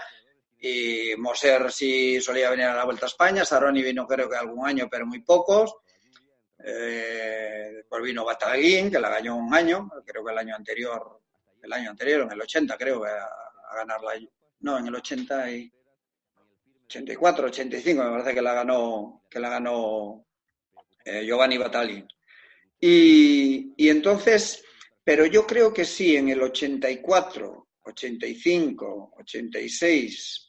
[0.60, 4.66] y Moser sí solía venir a la Vuelta a España, Saroni vino creo que algún
[4.66, 5.76] año, pero muy pocos,
[6.64, 11.20] eh, después vino Bataguín, que la ganó un año, creo que el año anterior,
[11.62, 14.14] el año anterior, en el 80 creo, a, a ganarla,
[14.60, 15.72] no, en el 80 y
[16.86, 20.26] 84, 85, me parece que la ganó, que la ganó
[21.04, 22.06] eh, Giovanni Battaglia.
[22.80, 24.64] Y, y, entonces,
[25.04, 30.47] pero yo creo que sí, en el 84, 85, 86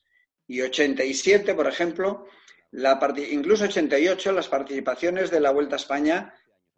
[0.50, 2.26] y 87, por ejemplo,
[2.72, 6.34] la incluso 88, las participaciones de la Vuelta a España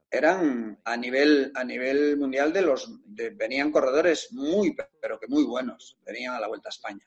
[0.10, 5.98] eran a nivel, a nivel mundial de los, venían corredores muy, pero que muy buenos,
[6.06, 7.06] venían a la Vuelta a España.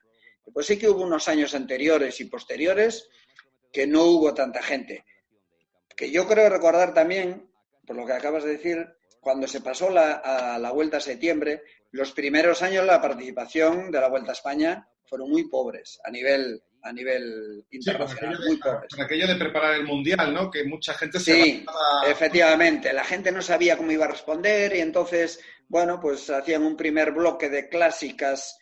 [0.55, 3.11] Pues sí que hubo unos años anteriores y posteriores
[3.71, 5.05] que no hubo tanta gente.
[5.95, 7.51] Que yo creo recordar también,
[7.87, 8.89] por lo que acabas de decir,
[9.21, 14.01] cuando se pasó la, a la Vuelta a septiembre, los primeros años la participación de
[14.01, 18.91] la Vuelta a España fueron muy pobres a nivel a nivel internacional, muy pobres.
[18.99, 20.51] aquello de preparar el mundial, ¿no?
[20.51, 21.33] Que mucha gente se.
[21.33, 21.65] Sí,
[22.07, 22.93] efectivamente.
[22.93, 27.13] La gente no sabía cómo iba a responder y entonces, bueno, pues hacían un primer
[27.13, 28.59] bloque de clásicas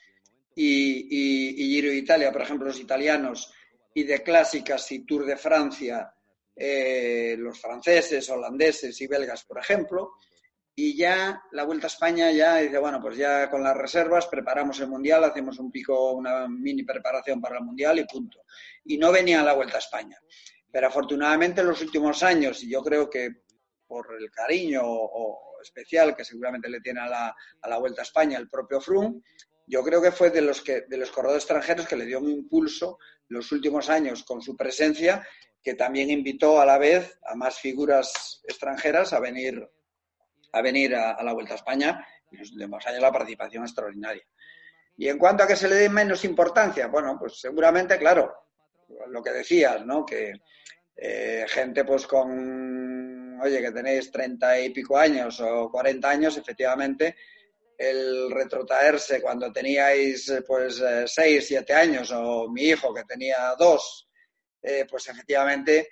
[0.54, 3.50] y, Giro de Italia, por ejemplo, los italianos,
[3.94, 6.14] y de clásicas y Tour de Francia,
[6.54, 10.12] eh, los franceses, holandeses y belgas, por ejemplo,
[10.74, 14.80] y ya la Vuelta a España ya dice, bueno, pues ya con las reservas preparamos
[14.80, 18.44] el Mundial, hacemos un pico, una mini preparación para el Mundial y punto.
[18.84, 20.18] Y no venía la Vuelta a España.
[20.70, 23.42] Pero afortunadamente en los últimos años, y yo creo que
[23.86, 24.82] por el cariño
[25.62, 29.20] especial que seguramente le tiene a la, a la Vuelta a España el propio Froome,
[29.66, 32.30] yo creo que fue de los, que, de los corredores extranjeros que le dio un
[32.30, 35.26] impulso los últimos años con su presencia,
[35.62, 39.68] que también invitó a la vez a más figuras extranjeras a venir
[40.52, 44.22] a, venir a, la Vuelta a España y los últimos años la participación extraordinaria.
[44.96, 48.32] Y en cuanto a que se le dé menos importancia, bueno, pues seguramente, claro,
[49.08, 50.04] lo que decías, ¿no?
[50.04, 50.34] Que
[50.96, 57.16] eh, gente pues con, oye, que tenéis treinta y pico años o cuarenta años, efectivamente,
[57.76, 64.08] el retrotraerse cuando teníais pues eh, seis, siete años o mi hijo que tenía dos,
[64.62, 65.88] eh, pues efectivamente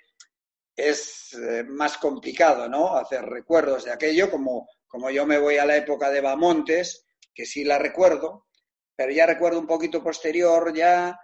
[0.75, 2.95] es más complicado, ¿no?
[2.95, 7.45] Hacer recuerdos de aquello, como, como yo me voy a la época de Bamontes, que
[7.45, 8.47] sí la recuerdo,
[8.95, 11.17] pero ya recuerdo un poquito posterior ya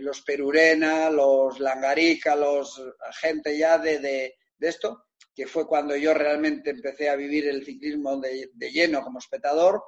[0.00, 2.82] los Perurena, los Langarica, los
[3.20, 7.64] gente ya de, de, de esto, que fue cuando yo realmente empecé a vivir el
[7.64, 9.84] ciclismo de, lleno como espectador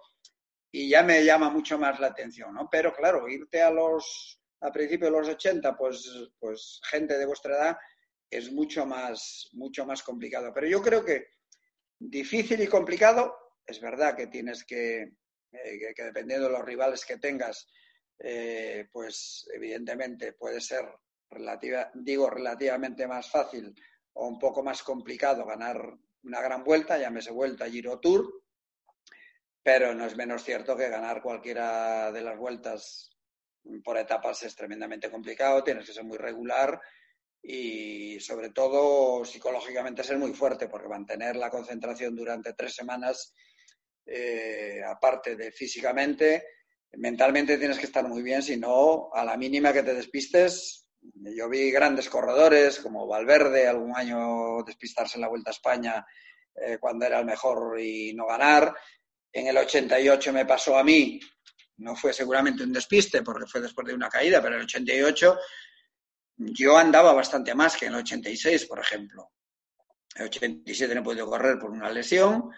[0.70, 2.68] y ya me llama mucho más la atención, ¿no?
[2.70, 7.56] Pero claro, irte a los a principios de los 80, pues, pues gente de vuestra
[7.56, 7.76] edad
[8.30, 10.52] es mucho más, mucho más complicado.
[10.54, 11.26] Pero yo creo que
[11.98, 13.34] difícil y complicado,
[13.66, 15.02] es verdad que tienes que,
[15.52, 17.68] eh, que, dependiendo de los rivales que tengas,
[18.18, 20.84] eh, pues evidentemente puede ser
[21.28, 23.74] relativa, digo relativamente más fácil
[24.12, 25.80] o un poco más complicado ganar
[26.22, 28.44] una gran vuelta, llámese vuelta Giro Tour,
[29.62, 33.10] pero no es menos cierto que ganar cualquiera de las vueltas
[33.84, 36.80] por etapas es tremendamente complicado, tienes que ser muy regular
[37.42, 43.34] y sobre todo psicológicamente ser muy fuerte, porque mantener la concentración durante tres semanas,
[44.06, 46.44] eh, aparte de físicamente,
[46.92, 51.48] mentalmente tienes que estar muy bien, si no, a la mínima que te despistes, yo
[51.48, 56.06] vi grandes corredores como Valverde algún año despistarse en la Vuelta a España
[56.54, 58.74] eh, cuando era el mejor y no ganar.
[59.32, 61.18] En el 88 me pasó a mí,
[61.78, 65.38] no fue seguramente un despiste porque fue después de una caída, pero en el 88
[66.40, 69.30] yo andaba bastante más que en el 86, por ejemplo.
[70.14, 72.50] El 87 no podido correr por una lesión.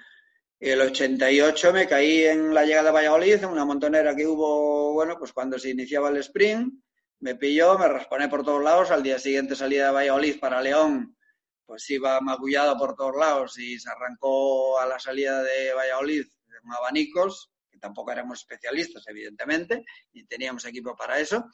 [0.58, 4.92] Y el 88 me caí en la llegada de Valladolid, en una montonera que hubo,
[4.92, 6.72] bueno, pues cuando se iniciaba el sprint
[7.18, 11.16] me pilló, me responé por todos lados, al día siguiente salí de Valladolid para León,
[11.64, 16.24] pues iba magullado por todos lados y se arrancó a la salida de Valladolid
[16.60, 21.44] con abanicos, que tampoco éramos especialistas, evidentemente, y teníamos equipo para eso,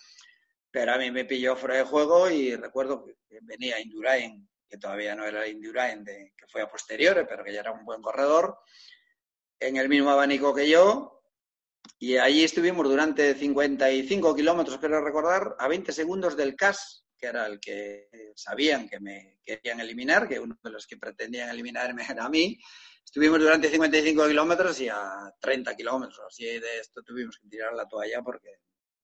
[0.71, 5.14] pero a mí me pilló fuera de juego y recuerdo que venía Indurain, que todavía
[5.14, 8.59] no era Indurain, de, que fue a posteriores, pero que ya era un buen corredor,
[9.61, 11.19] en el mismo abanico que yo,
[11.99, 17.47] y allí estuvimos durante 55 kilómetros, quiero recordar, a 20 segundos del CAS, que era
[17.47, 22.25] el que sabían que me querían eliminar, que uno de los que pretendían eliminarme era
[22.25, 22.59] a mí.
[23.05, 26.21] Estuvimos durante 55 kilómetros y a 30 kilómetros.
[26.27, 28.51] Así de esto tuvimos que tirar la toalla porque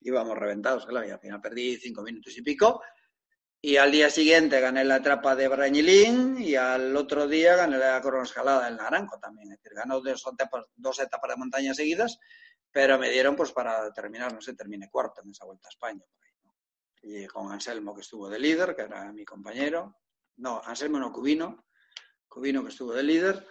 [0.04, 2.80] íbamos reventados, claro, y al final perdí 5 minutos y pico.
[3.60, 8.02] Y al día siguiente gané la etapa de Brañilín y al otro día gané la
[8.22, 9.52] escalada del Naranco también.
[9.52, 12.18] Es decir, ganó dos etapas, dos etapas de montaña seguidas,
[12.70, 16.04] pero me dieron pues para terminar, no sé, terminé cuarto en esa vuelta a España.
[17.00, 19.96] Y con Anselmo, que estuvo de líder, que era mi compañero.
[20.36, 21.64] No, Anselmo no, Cubino.
[22.28, 23.46] Cubino, que estuvo de líder.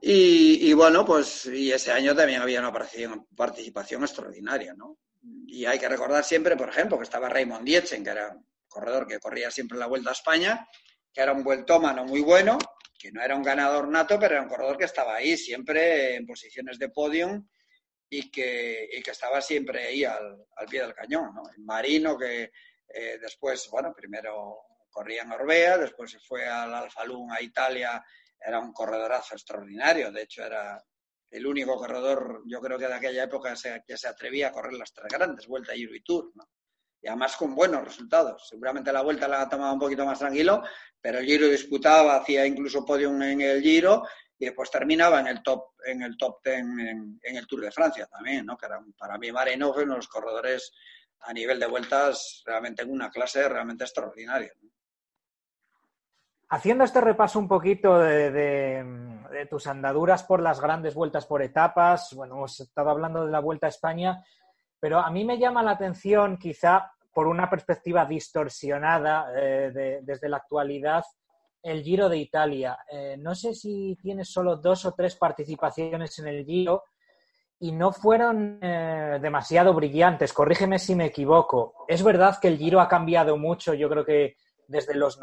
[0.00, 4.98] Y, bueno, pues y ese año también había una participación extraordinaria, ¿no?
[5.46, 8.36] Y hay que recordar siempre, por ejemplo, que estaba Raymond Dietzen, que era
[8.68, 10.68] corredor que corría siempre la Vuelta a España,
[11.12, 12.58] que era un vueltómano muy bueno,
[12.98, 16.26] que no era un ganador nato, pero era un corredor que estaba ahí siempre en
[16.26, 17.48] posiciones de podium
[18.10, 21.34] y que, que estaba siempre ahí al, pie del cañón.
[21.34, 21.42] ¿no?
[21.56, 22.50] El Marino, que
[22.88, 24.58] eh, después, bueno, primero
[24.90, 28.04] corría en Orbea, después se fue al Alfalún a Italia,
[28.40, 30.82] era un corredorazo extraordinario, de hecho era
[31.30, 33.54] el único corredor, yo creo que de aquella época
[33.86, 36.32] que se atrevía a correr las tres grandes, Vuelta, Giro y Tour.
[36.34, 36.48] ¿no?
[37.00, 38.48] y además con buenos resultados.
[38.48, 40.62] Seguramente la vuelta la ha tomado un poquito más tranquilo,
[41.00, 44.04] pero el Giro disputaba, hacía incluso podium en el Giro
[44.38, 48.06] y después terminaba en el top en el top ten en, el Tour de Francia
[48.06, 48.56] también, ¿no?
[48.56, 50.72] Que era para mí Marino fue uno de los corredores
[51.20, 54.52] a nivel de vueltas realmente en una clase realmente extraordinaria.
[56.50, 62.14] Haciendo este repaso un poquito de, de, tus andaduras por las grandes vueltas por etapas,
[62.14, 64.24] bueno, hemos estado hablando de la Vuelta a España,
[64.80, 70.38] pero a mí me llama la atención, quizá por una perspectiva distorsionada eh, desde la
[70.38, 71.04] actualidad,
[71.62, 72.78] el Giro de Italia.
[72.90, 76.84] Eh, no sé si tienes solo dos o tres participaciones en el Giro
[77.60, 80.32] y no fueron eh, demasiado brillantes.
[80.32, 81.74] Corrígeme si me equivoco.
[81.88, 84.36] Es verdad que el Giro ha cambiado mucho, yo creo que
[84.68, 85.18] desde los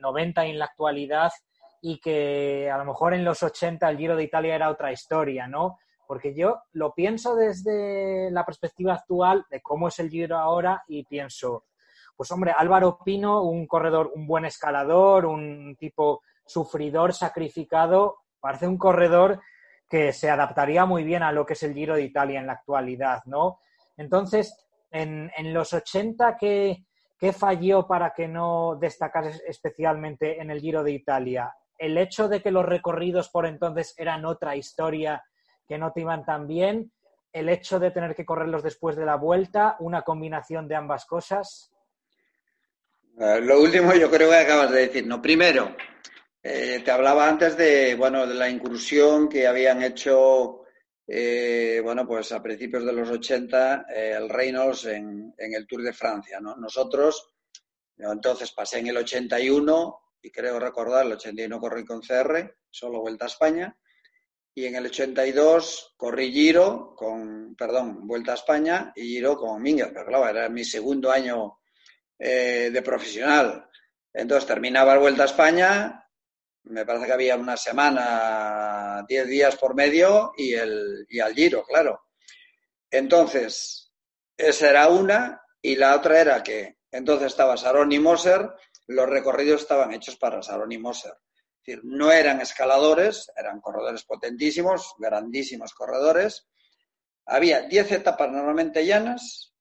[0.00, 1.32] 90 y en la actualidad,
[1.80, 5.46] y que a lo mejor en los 80 el Giro de Italia era otra historia,
[5.46, 5.78] ¿no?
[6.06, 11.04] Porque yo lo pienso desde la perspectiva actual de cómo es el Giro ahora y
[11.04, 11.64] pienso,
[12.16, 18.78] pues hombre, Álvaro Pino, un corredor, un buen escalador, un tipo sufridor, sacrificado, parece un
[18.78, 19.40] corredor
[19.88, 22.54] que se adaptaría muy bien a lo que es el Giro de Italia en la
[22.54, 23.58] actualidad, ¿no?
[23.96, 24.56] Entonces,
[24.90, 26.84] en, los 80, ¿qué,
[27.18, 31.54] ¿qué falló para que no destacase especialmente en el Giro de Italia?
[31.78, 35.22] El hecho de que los recorridos por entonces eran otra historia
[35.66, 36.92] que no te iban tan bien,
[37.32, 41.70] el hecho de tener que correrlos después de la vuelta, una combinación de ambas cosas.
[43.18, 45.06] Eh, lo último yo creo que acabas de decir.
[45.06, 45.74] No, primero,
[46.42, 50.65] eh, te hablaba antes de, bueno, de la incursión que habían hecho,
[51.06, 56.40] eh, bueno, pues a principios de los 80, el Reynolds en, el Tour de Francia,
[56.40, 56.56] ¿no?
[56.56, 57.32] Nosotros,
[57.96, 63.00] yo entonces pasé en el 81 y creo recordar, el 81 corrí con CR, solo
[63.00, 63.76] Vuelta a España,
[64.52, 69.90] y en el 82 corrí Giro con, perdón, Vuelta a España y Giro con Minguez,
[69.92, 71.58] pero claro, era mi segundo año
[72.18, 73.68] eh, de profesional.
[74.12, 76.05] Entonces terminaba Vuelta a España,
[76.66, 81.64] me parece que había una semana, 10 días por medio y, el, y al Giro,
[81.64, 82.06] claro.
[82.90, 83.92] Entonces,
[84.36, 88.48] esa era una y la otra era que entonces estaba Sarón y Moser,
[88.86, 91.14] los recorridos estaban hechos para Sarón y Moser
[91.66, 96.48] decir, no eran escaladores, eran corredores potentísimos, grandísimos corredores.
[97.26, 99.52] Había 10 etapas normalmente llanas,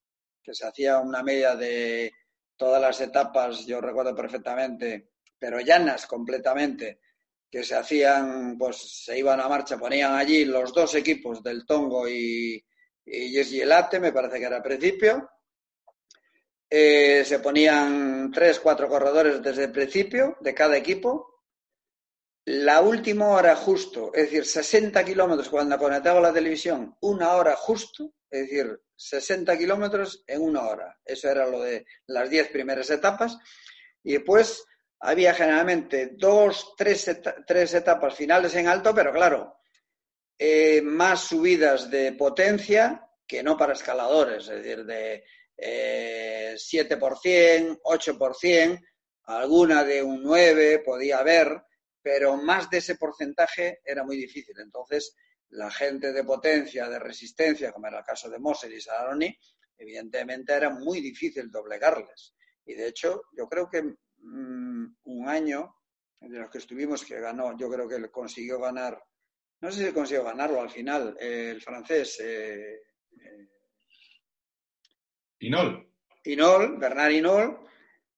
[0.43, 2.11] que se hacía una media de
[2.55, 5.09] todas las etapas, yo recuerdo perfectamente,
[5.45, 7.01] pero llanas completamente,
[7.51, 12.09] que se hacían, pues se iban a marcha, ponían allí los dos equipos del Tongo
[12.09, 12.65] y,
[13.05, 15.29] y Elate, me parece que era principio.
[16.67, 21.43] Eh, se ponían tres, cuatro corredores desde el principio de cada equipo
[22.45, 28.15] la última hora justo, es decir, 60 kilómetros cuando conectaba la televisión, una hora justo,
[28.31, 30.99] es decir, 60 kilómetros en una hora.
[31.05, 33.37] Eso era lo de las 10 primeras etapas.
[34.03, 34.63] Y después
[35.05, 39.59] había generalmente dos, tres, etapas finales en alto, pero claro,
[40.37, 45.23] eh, más subidas de potencia que no para escaladores, es decir, de
[45.57, 48.85] eh, 7%, 8%,
[49.23, 51.65] alguna de un 9 podía haber
[52.05, 54.55] pero más de ese porcentaje era muy difícil.
[54.59, 55.15] Entonces,
[55.49, 59.35] la gente de potencia, de resistencia, como era el caso de Moser y Saroni,
[59.75, 62.35] evidentemente era muy difícil doblegarles.
[62.63, 63.95] Y de hecho, yo creo que
[64.25, 65.75] mm, un año
[66.19, 69.01] de los que estuvimos que ganó, yo creo que consiguió ganar,
[69.61, 72.19] no sé si consiguió ganarlo al final, el francés.
[72.19, 72.73] Eh,
[73.21, 73.49] eh,
[75.39, 75.91] Inol.
[76.23, 77.59] Inol, Bernard Inol,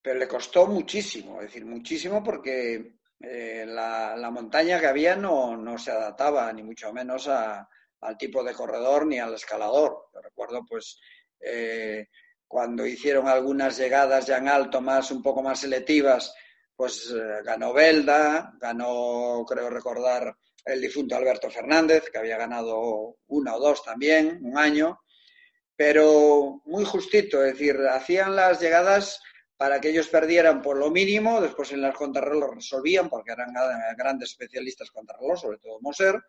[0.01, 5.78] pero le costó muchísimo, es decir, muchísimo porque eh, la, montaña que había no, no,
[5.78, 7.68] se adaptaba ni mucho menos a,
[8.01, 10.10] al tipo de corredor ni al escalador.
[10.14, 10.99] Yo recuerdo pues
[11.39, 12.08] eh,
[12.48, 16.34] cuando hicieron algunas llegadas ya en alto, más un poco más selectivas,
[16.76, 23.56] pues eh, ganó Belda, ganó, creo recordar, el difunto Alberto Fernández, que había ganado una
[23.56, 25.00] o dos también, un año,
[25.76, 29.22] pero muy justito, es decir, hacían las llegadas
[29.56, 33.54] para que ellos perdieran por lo mínimo, después en las contrarreloj resolvían, porque eran
[33.98, 36.22] grandes especialistas contrarreloj, sobre todo Moser,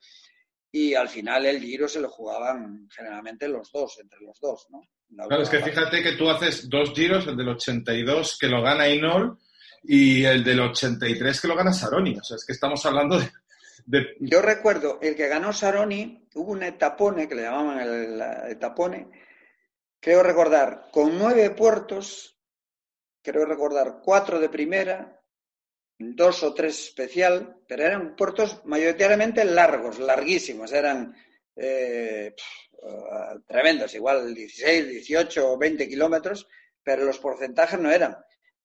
[0.70, 4.82] y al final el giro se lo jugaban generalmente los dos, entre los dos, ¿no?
[5.26, 8.88] claro, es que fíjate que tú haces dos giros, el del 82 que lo gana
[8.88, 9.38] Inol
[9.82, 12.18] y el del 83 que lo gana Saroni.
[12.18, 13.18] O sea, es que estamos hablando
[13.86, 19.08] de, Yo recuerdo, el que ganó Saroni, hubo un etapone, que le llamaban el, etapone,
[20.00, 22.38] creo recordar, con nueve puertos,
[23.22, 25.17] creo recordar cuatro de primera,
[25.98, 31.14] dos o tres especial, pero eran puertos mayoritariamente largos, larguísimos, eran
[31.56, 32.34] eh,
[33.46, 36.48] tremendos, igual 16, 18 o 20 kilómetros,
[36.82, 38.16] pero los porcentajes no eran.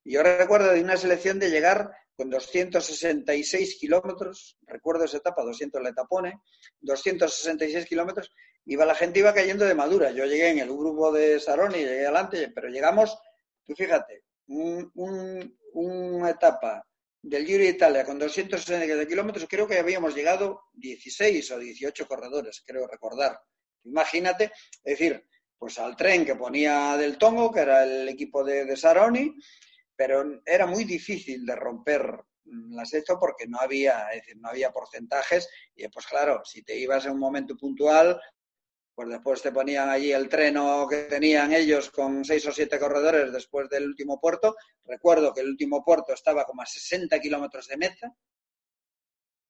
[0.04, 5.90] Yo recuerdo de una selección de llegar con 266 kilómetros, recuerdo esa etapa, 200 la
[5.90, 6.40] etapone,
[6.82, 8.32] 266 kilómetros,
[8.66, 10.12] iba la gente iba cayendo de madura.
[10.12, 13.18] Yo llegué en el grupo de Saroni, llegué adelante, pero llegamos,
[13.66, 16.86] tú fíjate, una etapa
[17.24, 22.62] del Giro de Italia con 260 kilómetros, creo que habíamos llegado 16 o 18 corredores,
[22.66, 23.40] creo recordar.
[23.86, 24.52] Imagínate,
[24.84, 25.26] es decir,
[25.58, 29.34] pues al tren que ponía del Tongo, que era el equipo de, de Saroni,
[29.96, 35.50] pero era muy difícil de romper las esto porque no había, decir, no había porcentajes
[35.76, 38.20] y pues claro, si te ibas en un momento puntual,
[38.96, 43.32] pues después te ponían allí el treno que tenían ellos con seis o siete corredores
[43.34, 44.56] después del último puerto.
[44.86, 48.16] Recuerdo que el último puerto estaba como a 60 kilómetros de meta,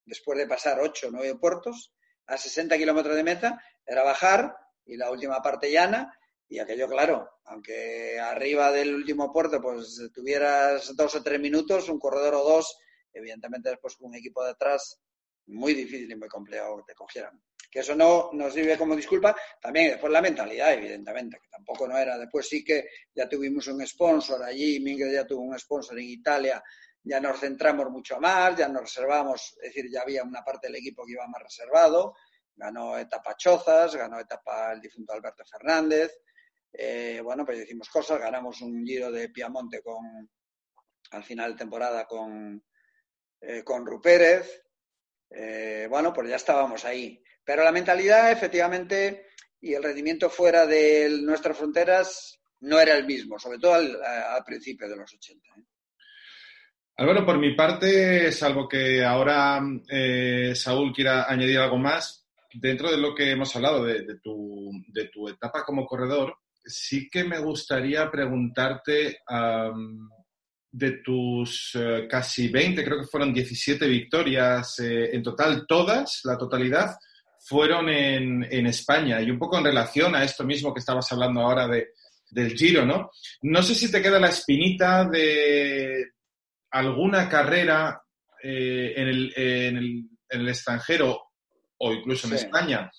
[0.06, 1.94] después de pasar ocho o nueve puertos,
[2.28, 6.18] a 60 kilómetros de meta, era bajar y la última parte llana.
[6.48, 12.00] Y aquello, claro, aunque arriba del último puerto pues tuvieras dos o tres minutos, un
[12.00, 12.78] corredor o dos,
[13.12, 15.02] evidentemente después con un equipo detrás,
[15.48, 17.42] muy difícil y muy complejo que te cogieran
[17.74, 19.36] que eso no nos sirve como disculpa.
[19.60, 22.20] También después la mentalidad, evidentemente, que tampoco no era.
[22.20, 26.64] Después sí que ya tuvimos un sponsor allí, Miguel ya tuvo un sponsor en Italia,
[27.02, 30.76] ya nos centramos mucho más, ya nos reservamos, es decir, ya había una parte del
[30.76, 32.16] equipo que iba más reservado.
[32.56, 36.12] Ganó etapa Chozas, ganó etapa el difunto Alberto Fernández.
[36.72, 40.30] Eh, bueno, pues hicimos cosas, ganamos un giro de Piamonte con,
[41.10, 42.64] al final de temporada con,
[43.42, 44.62] eh, con Rupérez.
[45.32, 47.24] Eh, bueno, pues ya estábamos ahí.
[47.46, 49.28] Pero la mentalidad, efectivamente,
[49.60, 54.88] y el rendimiento fuera de nuestras fronteras no era el mismo, sobre todo al, principio
[54.88, 55.48] de los 80.
[55.58, 55.64] ¿eh?
[56.98, 62.98] Álvaro, por mi parte, salvo que ahora eh, Saúl quiera añadir algo más, dentro de
[62.98, 68.10] lo que hemos hablado de, tu, de tu, etapa como corredor, sí que me gustaría
[68.12, 69.20] preguntarte
[70.72, 76.96] de tus eh, casi 20, creo que fueron 17 victorias en total, todas, la totalidad,
[77.44, 81.42] fueron en, en, España y un poco en relación a esto mismo que estabas hablando
[81.42, 81.90] ahora de,
[82.30, 83.12] del Giro, ¿no?
[83.42, 86.12] No sé si te queda la espinita de
[86.72, 88.02] alguna carrera
[88.42, 91.22] eh, en, el, en, el, en, el, extranjero
[91.78, 92.92] o incluso en España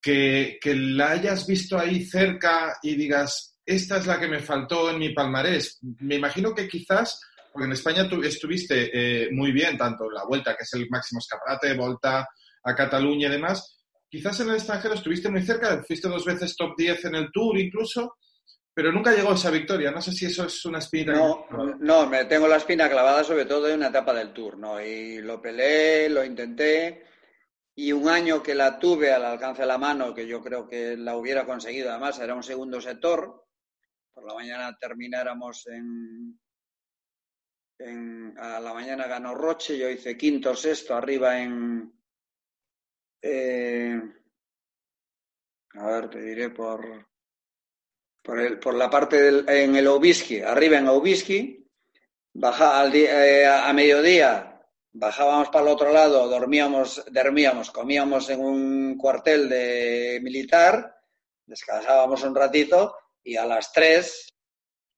[0.00, 4.90] que, que, la hayas visto ahí cerca y digas, esta es la que me faltó
[4.90, 5.80] en mi palmarés.
[6.00, 7.20] Me imagino que quizás,
[7.52, 11.18] porque en España tú estuviste eh, muy bien, tanto la Vuelta, que es el máximo
[11.18, 12.28] escaparate, Volta
[12.62, 13.75] a Cataluña y demás,
[14.16, 17.58] quizás en el extranjero estuviste muy cerca, fuiste dos veces top 10 en el Tour
[17.58, 18.16] incluso,
[18.72, 19.90] pero nunca llegó esa victoria.
[19.90, 21.12] No sé si eso es una espina.
[21.12, 21.46] No,
[21.78, 24.80] no, me tengo la espina clavada sobre todo en una etapa del Tour, ¿no?
[24.80, 27.04] Y lo peleé, lo intenté,
[27.74, 30.96] y un año que la tuve al alcance de la mano, que yo creo que
[30.96, 33.44] la hubiera conseguido, además era un segundo sector,
[34.14, 36.40] por la mañana termináramos en,
[37.78, 41.92] en a la mañana ganó Roche, yo hice quinto, sexto, arriba en,
[43.22, 44.00] eh,
[45.74, 47.08] a ver, te diré por,
[48.22, 51.68] por, el, por la parte del, en el Obiski, arriba en Obiski,
[52.32, 54.56] baja al eh, a mediodía
[54.98, 60.96] bajábamos para el otro lado, dormíamos, dormíamos, comíamos en un cuartel de militar,
[61.44, 64.32] descansábamos un ratito y a las tres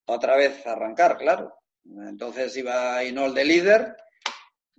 [0.07, 1.53] otra vez arrancar, claro.
[1.85, 3.97] Entonces iba Inol de líder.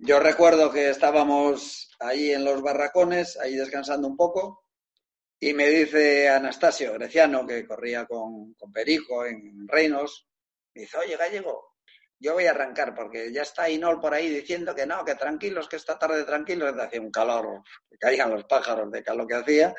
[0.02, 4.64] Yo recuerdo que estábamos ahí en los barracones, ahí descansando un poco,
[5.38, 10.26] y me dice Anastasio, greciano, que corría con, con Perico en Reinos,
[10.74, 11.74] me dice, oye, gallego,
[12.18, 15.68] yo voy a arrancar porque ya está Inol por ahí diciendo que no, que tranquilos,
[15.68, 19.74] que esta tarde tranquilos, hacía un calor, que caían los pájaros de calor que hacía.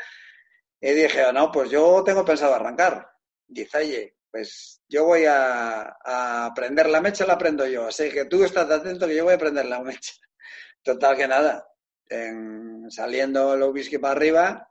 [0.80, 3.10] Y dije, no, pues yo tengo pensado arrancar.
[3.48, 7.88] Dice, oye, pues yo voy a, a prender la mecha, la prendo yo.
[7.88, 10.14] Así que tú estás atento que yo voy a prender la mecha.
[10.84, 11.68] Total que nada,
[12.08, 14.68] en, saliendo el whisky para arriba,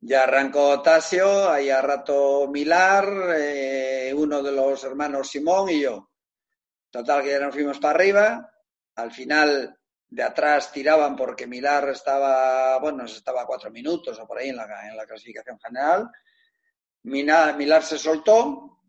[0.00, 6.10] ya arrancó Tasio, ahí a rato Milar, eh, uno de los hermanos Simón y yo.
[6.90, 8.52] Total que ya nos fuimos para arriba.
[8.94, 9.76] Al final
[10.08, 14.88] de atrás tiraban porque Milar estaba, bueno, estaba cuatro minutos o por ahí en la,
[14.88, 16.08] en la clasificación general.
[17.06, 18.80] Milar, se soltó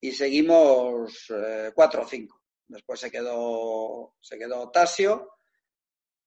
[0.00, 2.42] y seguimos eh, cuatro o cinco.
[2.66, 5.38] Después se quedó, se quedó Tasio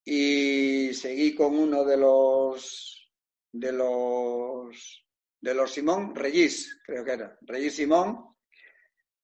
[0.05, 3.11] y seguí con uno de los
[3.51, 5.05] de los
[5.41, 8.35] de los Simón, Regis, creo que era, Regis Simón.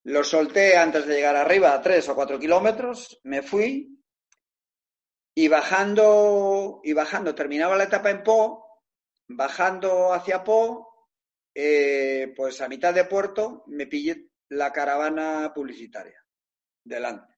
[0.03, 3.97] Lo solté antes de llegar arriba a tres o cuatro kilómetros, me fui
[5.35, 8.81] y bajando, y bajando, terminaba la etapa en Po,
[9.27, 10.96] bajando hacia Po,
[11.59, 16.23] eh, pues a mitad de puerto me pillé la caravana publicitaria
[16.83, 17.33] delante.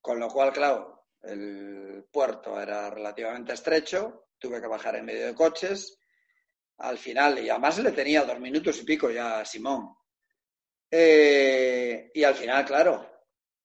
[0.00, 5.34] Con lo cual, claro, el puerto era relativamente estrecho, tuve que bajar en medio de
[5.34, 5.98] coches.
[6.78, 9.96] Al final, y además le tenía dos minutos y pico ya a Simón.
[10.88, 13.04] Eh, y al final, claro,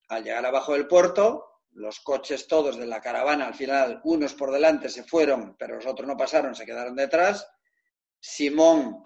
[0.10, 4.52] al llegar abajo del puerto, los coches todos de la caravana, al final, unos por
[4.52, 7.48] delante se fueron, pero los otros no pasaron, se quedaron detrás.
[8.20, 9.06] Simón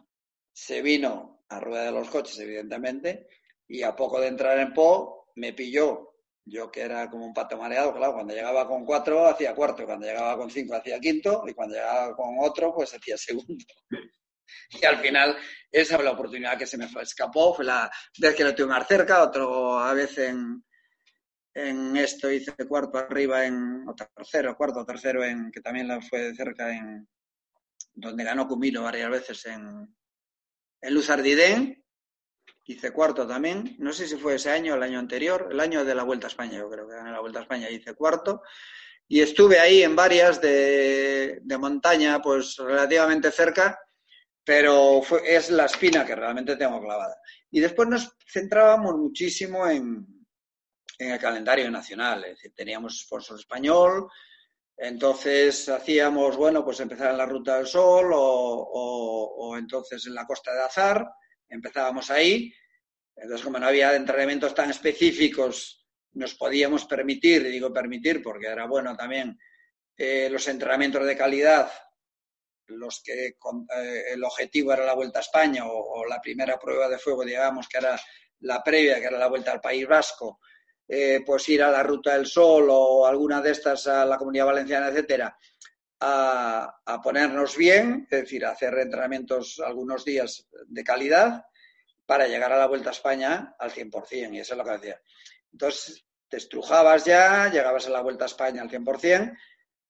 [0.60, 3.28] se vino a rueda de los coches, evidentemente,
[3.68, 7.58] y a poco de entrar en Po, me pilló yo que era como un pato
[7.58, 11.54] mareado, claro, cuando llegaba con cuatro hacía cuarto, cuando llegaba con cinco hacía quinto y
[11.54, 13.66] cuando llegaba con otro pues hacía segundo.
[14.72, 15.38] Y al final
[15.72, 18.88] esa fue la oportunidad que se me escapó, fue la vez que lo tuve más
[18.88, 20.64] cerca, otro a veces en,
[21.54, 26.22] en esto hice cuarto arriba en, o tercero, cuarto, tercero en, que también la fue
[26.22, 27.08] de cerca en,
[27.94, 29.88] donde ganó Cumilo varias veces en,
[30.82, 31.84] en Luz Ardiden,
[32.66, 35.84] hice cuarto también, no sé si fue ese año o el año anterior, el año
[35.84, 38.44] de la Vuelta a España, yo creo que en la Vuelta a España hice cuarto,
[39.08, 43.80] y estuve ahí en varias de, montaña, pues relativamente cerca,
[44.44, 47.16] pero es la espina que realmente tengo clavada.
[47.50, 50.06] Y después nos centrábamos muchísimo en,
[51.00, 54.08] en el calendario nacional, es decir, teníamos sponsor español,
[54.80, 60.26] entonces hacíamos, bueno, pues empezar en la Ruta del Sol o, o entonces en la
[60.26, 61.06] Costa de Azar,
[61.50, 62.54] empezábamos ahí.
[63.16, 68.66] Entonces, como no había entrenamientos tan específicos, nos podíamos permitir, y digo permitir porque era
[68.66, 69.38] bueno también,
[69.98, 71.70] eh, los entrenamientos de calidad,
[72.68, 73.34] los que eh,
[74.14, 77.80] el objetivo era la Vuelta a España o, la primera prueba de fuego, digamos, que
[77.80, 78.00] era
[78.42, 80.40] la previa, que era la Vuelta al País Vasco,
[80.92, 84.48] eh, pues ir a la Ruta del Sol o alguna de estas a la Comunidad
[84.48, 85.38] Valenciana, etcétera,
[86.00, 91.46] a, ponernos bien, es decir, a hacer entrenamientos algunos días de calidad
[92.08, 95.00] para llegar a la Vuelta a España al 100%, y eso es lo que decía.
[95.52, 99.38] Entonces, te estrujabas ya, llegabas a la Vuelta a España al 100%,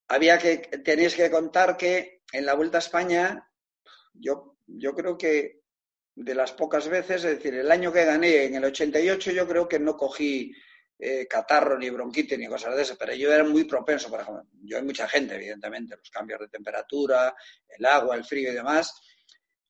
[0.10, 3.50] había que, tenéis que contar que en la Vuelta a España,
[4.14, 5.62] yo, yo creo que
[6.14, 9.70] de las pocas veces, es decir, el año que gané, en el 88, yo creo
[9.70, 10.54] que no cogí
[11.02, 14.44] eh, catarro, ni bronquitis, ni cosas de eso, pero yo era muy propenso, por ejemplo,
[14.64, 17.34] yo hay mucha gente, evidentemente, los cambios de temperatura,
[17.70, 19.02] el agua, el frío y demás.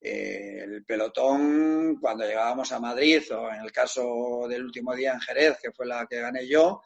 [0.02, 5.22] Eh, el pelotón, cuando llegábamos a Madrid, o en el caso del último día en
[5.22, 6.82] Jerez, que fue la que gané yo,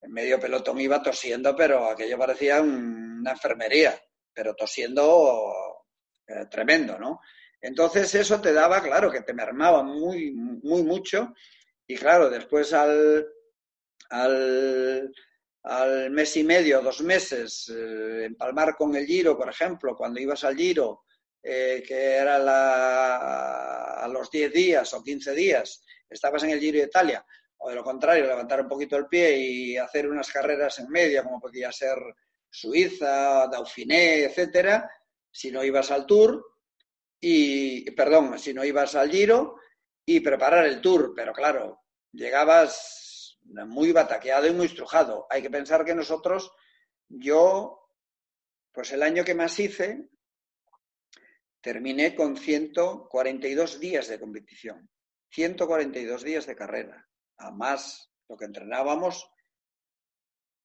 [0.00, 4.00] en medio pelotón iba tosiendo, pero aquello parecía una enfermería,
[4.32, 5.84] pero tosiendo
[6.26, 7.20] eh, tremendo, ¿no?
[7.60, 11.34] Entonces eso te daba, claro, que te mermaba muy, muy mucho.
[11.86, 13.26] Y claro, después al,
[14.10, 15.12] al,
[16.10, 20.56] mes y medio, dos meses, eh, empalmar con el Giro, por ejemplo, cuando ibas al
[20.56, 21.04] Giro,
[21.42, 22.36] eh, que era
[24.02, 27.24] a los 10 días o 15 días, estabas en el Giro de Italia,
[27.58, 31.22] o de lo contrario, levantar un poquito el pie y hacer unas carreras en medio,
[31.24, 31.98] como podía ser
[32.50, 34.90] Suiza, Dauphiné, etcétera,
[35.30, 36.44] si no ibas al Tour,
[37.20, 39.56] y, perdón, si no ibas al Giro,
[40.06, 41.82] y preparar el Tour, pero claro,
[42.12, 43.07] llegabas
[43.66, 45.26] muy bataqueado y muy estrujado.
[45.30, 46.52] Hay que pensar que nosotros,
[47.08, 47.90] yo,
[48.72, 50.08] pues el año que más hice,
[51.60, 54.88] terminé con 142 días de competición,
[55.30, 59.30] 142 días de carrera, a más lo que entrenábamos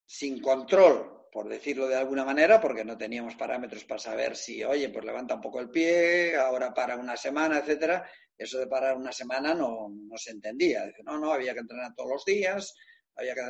[0.06, 4.90] sin control, por decirlo de alguna manera, porque no teníamos parámetros para saber si, oye,
[4.90, 8.08] pues levanta un poco el pie, ahora para una semana, etcétera,
[8.38, 10.86] eso de parar una semana no, se entendía.
[11.04, 12.74] no, no, había que entrenar todos los días,
[13.16, 13.42] había que.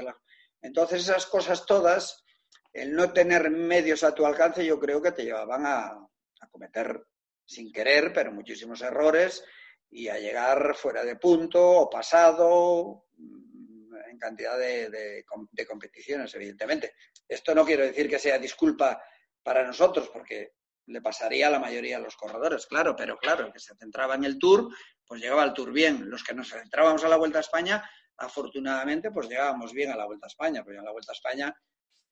[0.61, 2.23] Entonces, esas cosas todas,
[2.71, 6.07] el no tener medios a tu alcance, yo creo que te llevaban a,
[6.51, 7.05] cometer
[7.45, 9.43] sin querer, pero muchísimos errores
[9.89, 15.25] y a llegar fuera de punto o pasado mm, en cantidad de,
[15.67, 16.93] competiciones, evidentemente.
[17.27, 19.01] Esto no quiero decir que sea disculpa
[19.41, 20.53] para nosotros, porque
[20.87, 24.15] le pasaría a la mayoría de los corredores, claro, pero claro, el que se centraba
[24.15, 24.69] en el Tour,
[25.05, 26.09] pues llegaba al Tour bien.
[26.09, 30.05] Los que nos centrábamos a la Vuelta a España, afortunadamente, pues llegábamos bien a la
[30.05, 31.55] Vuelta a España, porque en la Vuelta a España,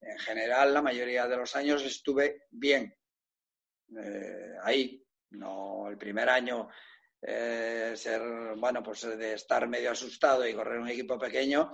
[0.00, 2.94] en general, la mayoría de los años estuve bien.
[3.96, 6.68] Eh, ahí, no el primer año
[7.20, 8.20] eh, ser,
[8.56, 11.72] bueno, pues de estar medio asustado y correr un equipo pequeño.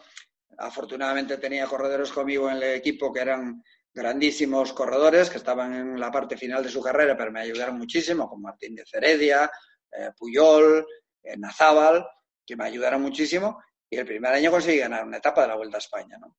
[0.59, 3.63] Afortunadamente tenía corredores conmigo en el equipo que eran
[3.99, 8.29] grandísimos corredores, que estaban en la parte final de su carrera, pero me ayudaron muchísimo,
[8.29, 9.51] como Martín de Heredia,
[9.93, 10.87] eh, Puyol,
[11.23, 12.07] eh, Nazábal,
[12.47, 13.61] que me ayudaron muchísimo.
[13.91, 16.37] Y el primer año conseguí ganar una etapa de la Vuelta a España, ¿no?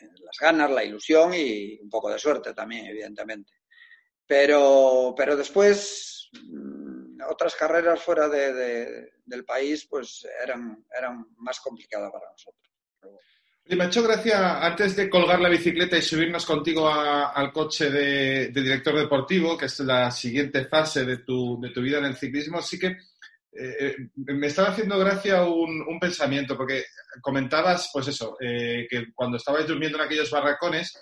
[0.00, 3.52] Las ganas, la ilusión y un poco de suerte también, evidentemente.
[4.26, 6.30] Pero, pero después
[7.28, 12.72] otras carreras fuera del país pues eran, eran más complicadas para nosotros.
[13.66, 18.48] Me ha hecho gracia, antes de colgar la bicicleta y subirnos contigo al coche de,
[18.48, 22.60] director deportivo, que es la siguiente fase de tu, de tu vida en el ciclismo,
[22.60, 22.96] sí que eh,
[23.78, 26.84] eh, me estaba haciendo gracia un, pensamiento, porque
[27.20, 30.92] comentabas, pues eso, eh, que cuando estabais durmiendo en aquellos barracones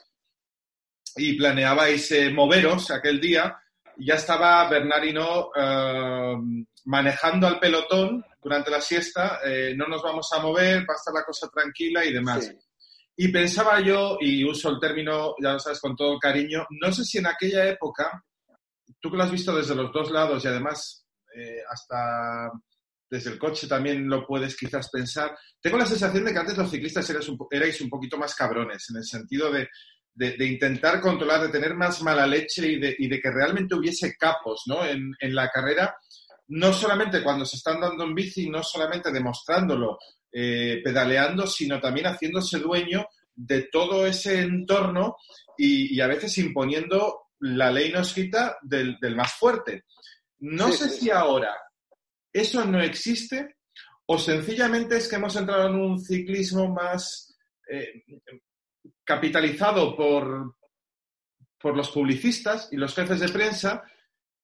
[1.17, 3.57] y planeabais moveros aquel día,
[3.97, 5.51] ya estaba Bernardino
[6.85, 11.15] manejando al pelotón durante la siesta, eh, no nos vamos a mover, va a estar
[11.15, 12.53] la cosa tranquila y demás.
[13.17, 17.05] Y pensaba yo, y uso el término, ya lo sabes, con todo cariño, no sé
[17.05, 18.25] si en aquella época,
[19.01, 22.51] tú que lo has visto desde los dos lados y además eh, hasta
[23.09, 26.71] desde el coche también lo puedes quizás pensar, tengo la sensación de que antes los
[26.71, 27.09] ciclistas
[27.51, 29.69] erais un poquito más cabrones, en el sentido de
[30.15, 34.15] de, intentar controlar, de tener más mala leche y de, y de que realmente hubiese
[34.17, 34.85] capos ¿no?
[34.85, 35.97] en, en, la carrera,
[36.53, 39.99] no solamente cuando se están dando en bici, no solamente demostrándolo,
[40.31, 45.17] eh, pedaleando, sino también haciéndose dueño de todo ese entorno
[45.57, 49.85] y, y a veces imponiendo la ley no escrita del, del más fuerte.
[50.41, 51.57] No sé si ahora
[52.33, 53.57] eso no existe
[54.07, 57.35] o sencillamente es que hemos entrado en un ciclismo más,
[57.71, 58.05] eh,
[59.05, 60.57] capitalizado por,
[61.59, 63.83] por los publicistas y los jefes de prensa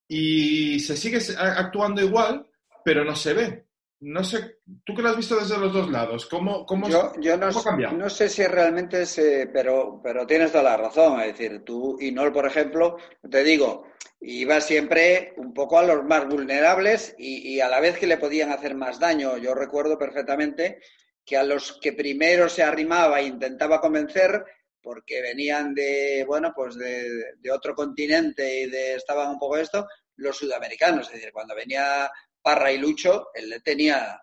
[0.09, 2.49] y se sigue actuando igual,
[2.85, 3.65] pero no se ve.
[4.01, 7.37] No sé, tú que lo has visto desde los dos lados, ¿cómo, cómo, yo, yo
[7.37, 9.21] no, no, sé si realmente es,
[9.53, 11.21] pero, pero tienes toda la razón.
[11.21, 12.97] Es decir, tú, y Nol, por ejemplo,
[13.29, 13.89] te digo,
[14.21, 18.19] iba siempre un poco a los más vulnerables y, y, a la vez que le
[18.19, 19.37] podían hacer más daño.
[19.37, 20.79] Yo recuerdo perfectamente
[21.25, 24.45] que a los que primero se arrimaba e intentaba convencer,
[24.83, 30.37] porque venían de, bueno, pues de, otro continente y de, estaban un poco esto, los
[30.37, 31.07] sudamericanos.
[31.09, 32.11] Es decir, cuando venía
[32.41, 34.21] Parra y Lucho, él le tenía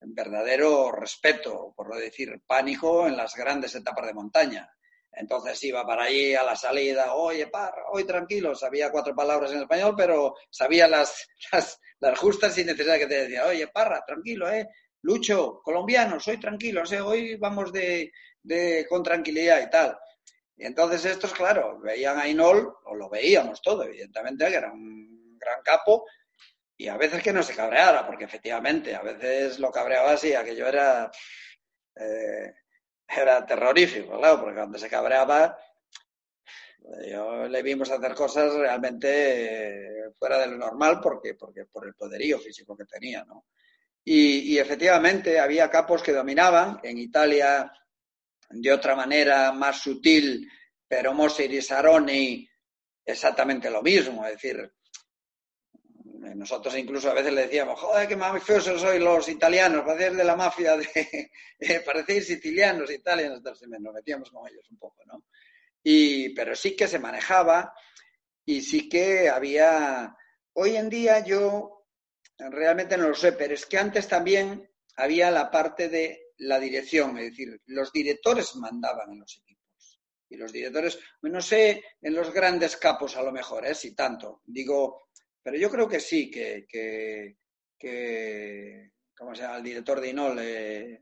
[0.00, 4.70] verdadero respeto, por no decir pánico, en las grandes etapas de montaña.
[5.12, 9.62] Entonces iba para allí a la salida, oye, Parra, hoy tranquilo, sabía cuatro palabras en
[9.62, 14.48] español, pero sabía las, las, las justas y necesarias que te decía, oye, Parra, tranquilo,
[14.50, 14.68] ¿eh?
[15.02, 18.10] Lucho, colombiano, soy tranquilo, hoy vamos de,
[18.88, 19.98] con tranquilidad y tal.
[20.56, 25.38] Y entonces estos, claro, veían a Inol, o lo veíamos todo, evidentemente, que era un
[25.38, 26.04] gran capo,
[26.76, 30.66] y a veces que no se cabreara, porque efectivamente, a veces lo cabreaba así, aquello
[30.66, 31.10] era,
[31.94, 32.54] eh,
[33.08, 35.58] era terrorífico, claro, porque cuando se cabreaba,
[37.06, 41.94] yo le vimos hacer cosas realmente eh, fuera de lo normal, porque, porque por el
[41.94, 43.44] poderío físico que tenía, ¿no?
[44.10, 46.80] Y, efectivamente había capos que dominaban.
[46.82, 47.70] En Italia,
[48.50, 50.48] de otra manera más sutil,
[50.86, 52.48] pero Moser y Saroni
[53.04, 54.24] exactamente lo mismo.
[54.26, 54.72] Es decir,
[56.34, 60.36] nosotros incluso a veces le decíamos, joder, qué mafiosos sois los italianos, parecéis de la
[60.36, 65.24] mafia, de, parecéis sicilianos, italianos, nos metíamos con ellos un poco, ¿no?
[65.82, 67.72] Y, pero sí que se manejaba
[68.44, 70.14] y sí que había...
[70.54, 71.86] Hoy en día yo
[72.38, 77.18] realmente no lo sé, pero es que antes también había la parte de la dirección,
[77.18, 80.00] es decir, los directores mandaban en los equipos.
[80.30, 83.74] Y los directores, no sé, en los grandes capos a lo mejor, ¿eh?
[83.74, 85.08] si tanto, digo,
[85.42, 87.38] pero yo creo que sí, que, que,
[87.78, 89.60] que ¿cómo se llama?
[89.60, 91.00] Director de Inol, eh,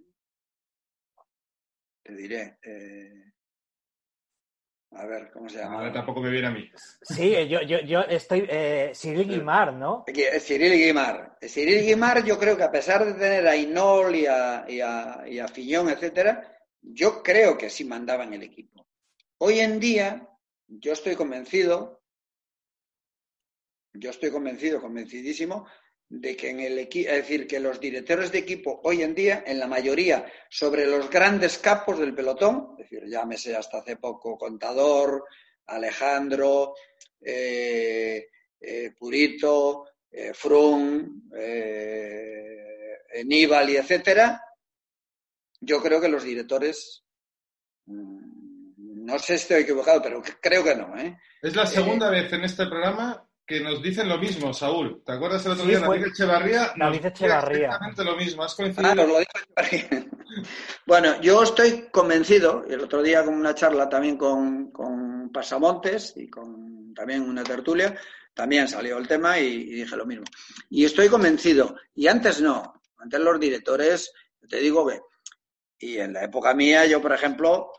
[2.03, 3.33] te diré, eh,
[4.99, 5.93] a ver, ¿cómo se llama?
[5.93, 6.71] tampoco me viene a mí.
[7.03, 8.47] Sí, yo, yo, yo estoy.
[8.49, 10.05] Eh, Cyril Guimard, ¿no?
[10.07, 11.39] Eh, Cyril Guimard.
[11.41, 15.25] Cyril Guimard, yo creo que a pesar de tener a Inol y a, y a,
[15.27, 18.87] y a Fillón, etcétera, yo creo que sí mandaban el equipo.
[19.39, 20.29] Hoy en día,
[20.67, 22.03] yo estoy convencido,
[23.93, 25.67] yo estoy convencido, convencidísimo,
[26.09, 29.43] de que en el equipo, es decir, que los directores de equipo hoy en día,
[29.47, 34.39] en la mayoría, sobre los grandes capos del pelotón, es decir, llámese hasta hace poco
[34.39, 35.25] Contador,
[35.67, 36.75] Alejandro,
[37.21, 38.29] eh,
[38.61, 41.23] eh, Purito, eh, Frum,
[43.25, 44.41] Nibali, etcétera,
[45.61, 47.03] yo creo que los directores,
[47.87, 50.95] mm, no sé si estoy equivocado, pero creo que no.
[51.43, 55.03] Es la segunda vez en este programa que nos dicen lo mismo, Saúl.
[55.05, 55.79] ¿Te acuerdas el otro día?
[55.79, 56.73] David Echevarría.
[56.77, 57.67] David Echevarría.
[57.67, 58.43] Exactamente lo mismo.
[58.43, 58.91] ¿Has coincidido?
[58.91, 59.31] Ah, lo dijo
[60.87, 66.15] bueno, yo estoy convencido, y el otro día con una charla también con, con Pasamontes
[66.17, 67.97] y con también una tertulia,
[68.35, 70.25] también salió el tema y, dije lo mismo.
[70.71, 74.13] Y estoy convencido, y antes no, antes los directores,
[74.49, 75.01] te digo que,
[75.79, 77.71] y en la época mía, yo por ejemplo,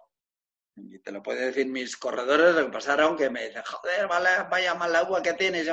[0.78, 4.76] y te lo pueden decir mis corredores, lo que pasaron, que me dicen, joder, vaya
[4.76, 5.68] mal agua que tienes,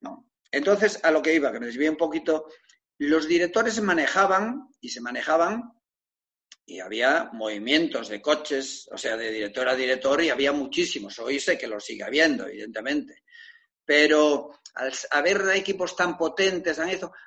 [0.00, 0.28] No.
[0.50, 2.46] Entonces, a lo que iba, que me desvié un poquito,
[2.98, 5.72] los directores se manejaban y se manejaban
[6.64, 11.18] y había movimientos de coches, o sea, de director a director, y había muchísimos.
[11.18, 13.22] Hoy sé que lo sigue habiendo, evidentemente.
[13.84, 16.80] Pero al haber equipos tan potentes,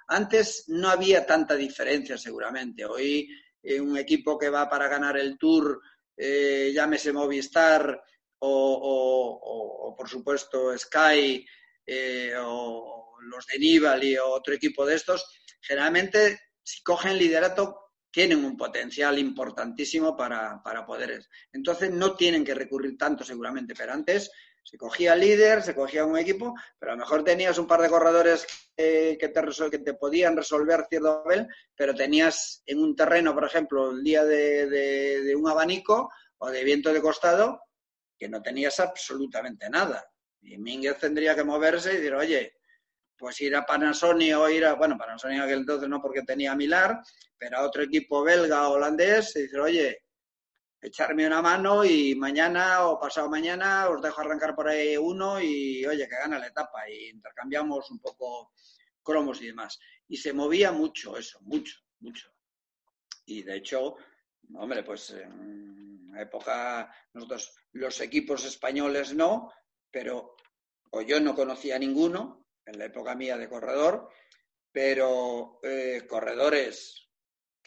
[0.07, 2.83] antes no había tanta diferencia seguramente.
[2.83, 3.29] Hoy
[3.63, 5.81] eh, un equipo que va para ganar el Tour
[6.21, 8.03] eh, llámese Movistar
[8.39, 11.45] o, por supuesto Sky
[11.85, 15.25] eh, o los de Nibali o otro equipo de estos,
[15.61, 21.25] generalmente si cogen liderato tienen un potencial importantísimo para, para poder.
[21.53, 24.29] Entonces no tienen que recurrir tanto seguramente, pero antes
[24.63, 27.89] se cogía líder, se cogía un equipo, pero a lo mejor tenías un par de
[27.89, 28.45] corredores
[28.75, 33.91] que, te, que te podían resolver cierto nivel, pero tenías en un terreno, por ejemplo,
[33.91, 37.61] el día de, un abanico o de viento de costado,
[38.17, 40.05] que no tenías absolutamente nada.
[40.41, 42.53] Y Mínguez tendría que moverse y decir, oye,
[43.17, 47.01] pues ir a Panasonic o ir a, bueno, Panasonic aquel entonces no porque tenía Milar,
[47.37, 50.03] pero a otro equipo belga o holandés y decir, oye,
[50.81, 55.85] echarme una mano y mañana o pasado mañana os dejo arrancar por ahí uno y
[55.85, 58.53] oye, que gana la etapa y intercambiamos un poco
[59.03, 59.79] cromos y demás.
[60.07, 62.31] Y se movía mucho eso, mucho, mucho.
[63.25, 63.95] Y de hecho,
[64.55, 69.51] hombre, pues en la época nosotros, los equipos españoles no,
[69.91, 70.35] pero
[70.91, 74.09] o yo no conocía ninguno en la época mía de corredor,
[74.71, 77.08] pero eh, corredores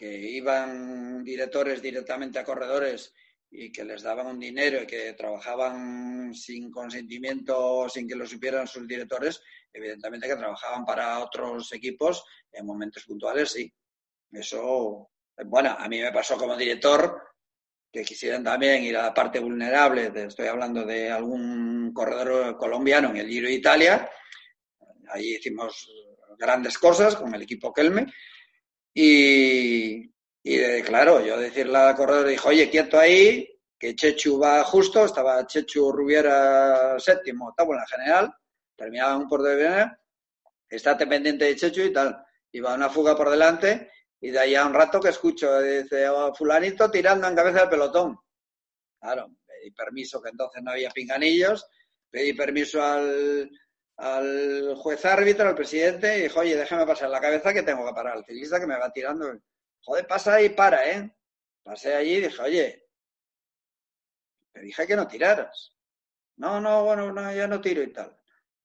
[0.02, 3.14] que iban directores directamente a corredores
[3.48, 8.66] y que les daban un dinero y que trabajaban sin consentimiento, sin que lo supieran
[8.66, 9.40] sus directores,
[9.72, 13.72] evidentemente que trabajaban para otros equipos en momentos puntuales, sí.
[14.32, 15.12] Eso,
[15.46, 17.22] bueno, a mí me pasó como director
[17.92, 23.18] que quisieran también ir a la parte vulnerable, estoy hablando de algún corredor colombiano en
[23.18, 24.10] el Giro de Italia,
[25.10, 25.88] ahí hicimos
[26.36, 28.12] grandes cosas con el equipo Kelme,
[28.94, 30.10] y,
[30.84, 35.90] claro, yo decirle al corredor, dijo, oye, quieto ahí, que Chechu va justo, estaba Chechu
[35.90, 38.34] Rubiera séptimo, octavo en la general,
[38.76, 39.90] terminaba un por de
[40.68, 42.24] estate pendiente de Chechu y tal.
[42.52, 43.90] Iba una fuga por delante
[44.20, 47.70] y de ahí a un rato que escucho, dice, oh, fulanito tirando en cabeza del
[47.70, 48.18] pelotón.
[49.00, 51.66] Claro, pedí permiso, que entonces no había pinganillos,
[52.08, 53.50] pedí permiso al,
[54.02, 57.94] al juez árbitro, al presidente, y dijo, oye, déjame pasar la cabeza que tengo que
[57.94, 59.32] parar al ciclista que me va tirando.
[59.80, 61.14] Joder, pasa y para, ¿eh?
[61.62, 62.88] Pasé allí y dije, oye,
[64.52, 65.76] te dije que no tiraras.
[66.36, 68.18] No, no, bueno, no, ya no tiro y tal.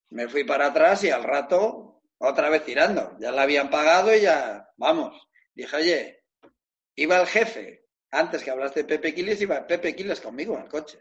[0.09, 3.15] Me fui para atrás y al rato otra vez tirando.
[3.19, 5.29] Ya la habían pagado y ya, vamos.
[5.53, 6.23] Dije, oye,
[6.95, 7.85] iba el jefe.
[8.09, 10.99] Antes que hablaste de Pepe Quiles, iba Pepe Quiles conmigo el coche.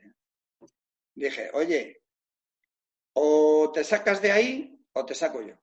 [1.14, 2.02] Dije, oye,
[3.18, 5.54] o te sacas de ahí o te saco yo.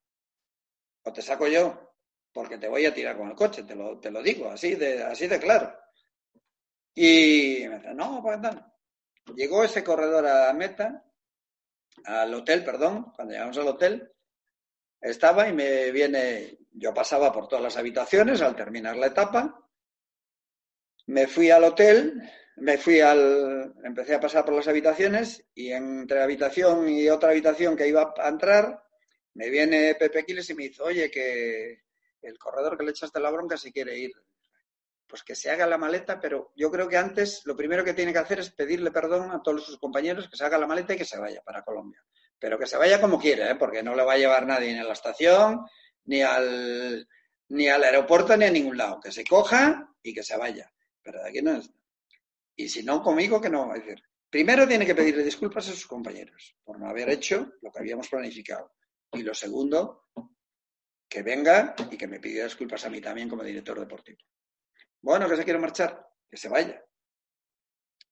[1.04, 1.96] O te saco yo,
[2.32, 5.04] porque te voy a tirar con el coche, te lo, te lo digo, así de,
[5.04, 5.78] así de claro.
[6.96, 8.74] Y me dice, no, pues no.
[9.36, 11.06] Llegó ese corredor a la meta,
[12.06, 14.12] al hotel, perdón, cuando llegamos al hotel,
[15.00, 19.70] estaba y me viene, yo pasaba por todas las habitaciones al terminar la etapa,
[21.06, 22.20] me fui al hotel,
[22.58, 27.76] me fui al, empecé a pasar por las habitaciones y entre habitación y otra habitación
[27.76, 28.84] que iba a entrar,
[29.34, 31.84] me viene Pepe Quiles y me dice, oye, que
[32.22, 34.12] el corredor que le echaste la bronca se quiere ir.
[35.08, 38.14] Pues que se haga la maleta, pero yo creo que antes lo primero que tiene
[38.14, 40.98] que hacer es pedirle perdón a todos sus compañeros que se haga la maleta y
[40.98, 42.04] que se vaya para Colombia.
[42.40, 43.56] Pero que se vaya como quiera, ¿eh?
[43.56, 45.66] porque no le va a llevar nadie ni a la estación,
[46.06, 47.08] ni al,
[47.50, 49.00] ni al aeropuerto, ni a ningún lado.
[49.00, 50.72] Que se coja y que se vaya.
[51.04, 51.70] Pero de aquí no es,
[52.56, 53.74] y si no conmigo, que no.
[53.74, 57.72] Es decir, primero tiene que pedirle disculpas a sus compañeros por no haber hecho lo
[57.72, 58.74] que habíamos planificado.
[59.12, 60.08] Y lo segundo,
[61.08, 64.20] que venga y que me pida disculpas a mí también como director deportivo.
[65.02, 66.84] Bueno, que se quiere marchar, que se vaya.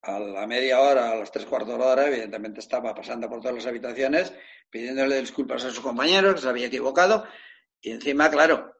[0.04, 3.56] A la media hora, a los tres cuartos de hora, evidentemente estaba pasando por todas
[3.56, 4.34] las habitaciones
[4.70, 7.26] pidiéndole disculpas a sus compañeros, que se había equivocado,
[7.82, 8.74] y encima, claro,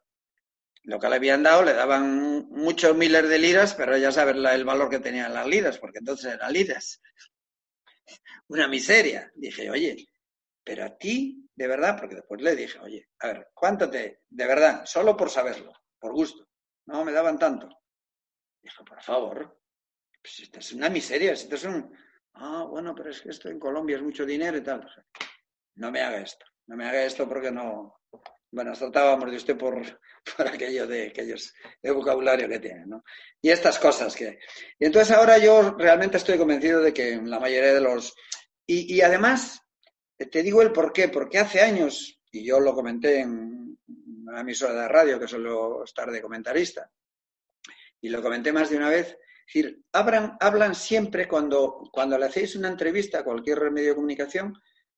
[0.84, 4.66] lo que le habían dado le daban muchos miles de liras, pero ya sabes el
[4.66, 7.02] valor que tenían las liras, porque entonces eran liras.
[8.48, 9.32] Una miseria.
[9.36, 10.08] Dije, oye,
[10.64, 14.48] pero a ti, de verdad, porque después le dije, oye, a ver, ¿cuánto te, de
[14.48, 16.48] verdad, solo por saberlo, por gusto?
[16.88, 17.70] No me daban tanto.
[18.62, 19.60] Dije, por favor,
[20.22, 21.96] pues esto es una miseria, esto es un...
[22.34, 24.88] Ah, bueno, pero es que esto en Colombia es mucho dinero y tal.
[25.76, 28.02] No me haga esto, no me haga esto porque no...
[28.52, 29.76] Bueno, tratábamos de usted por,
[30.38, 33.04] por aquello de aquellos de vocabulario que tiene, ¿no?
[33.42, 34.40] Y estas cosas que...
[34.78, 38.14] Y entonces ahora yo realmente estoy convencido de que la mayoría de los...
[38.68, 39.62] Y, y además,
[40.18, 43.78] te digo el por qué, porque hace años, y yo lo comenté en
[44.28, 46.90] una emisora de radio que suelo estar de comentarista,
[48.02, 52.26] y lo comenté más de una vez, es decir, hablan, hablan siempre cuando, cuando le
[52.26, 54.54] hacéis una entrevista a cualquier medio de comunicación,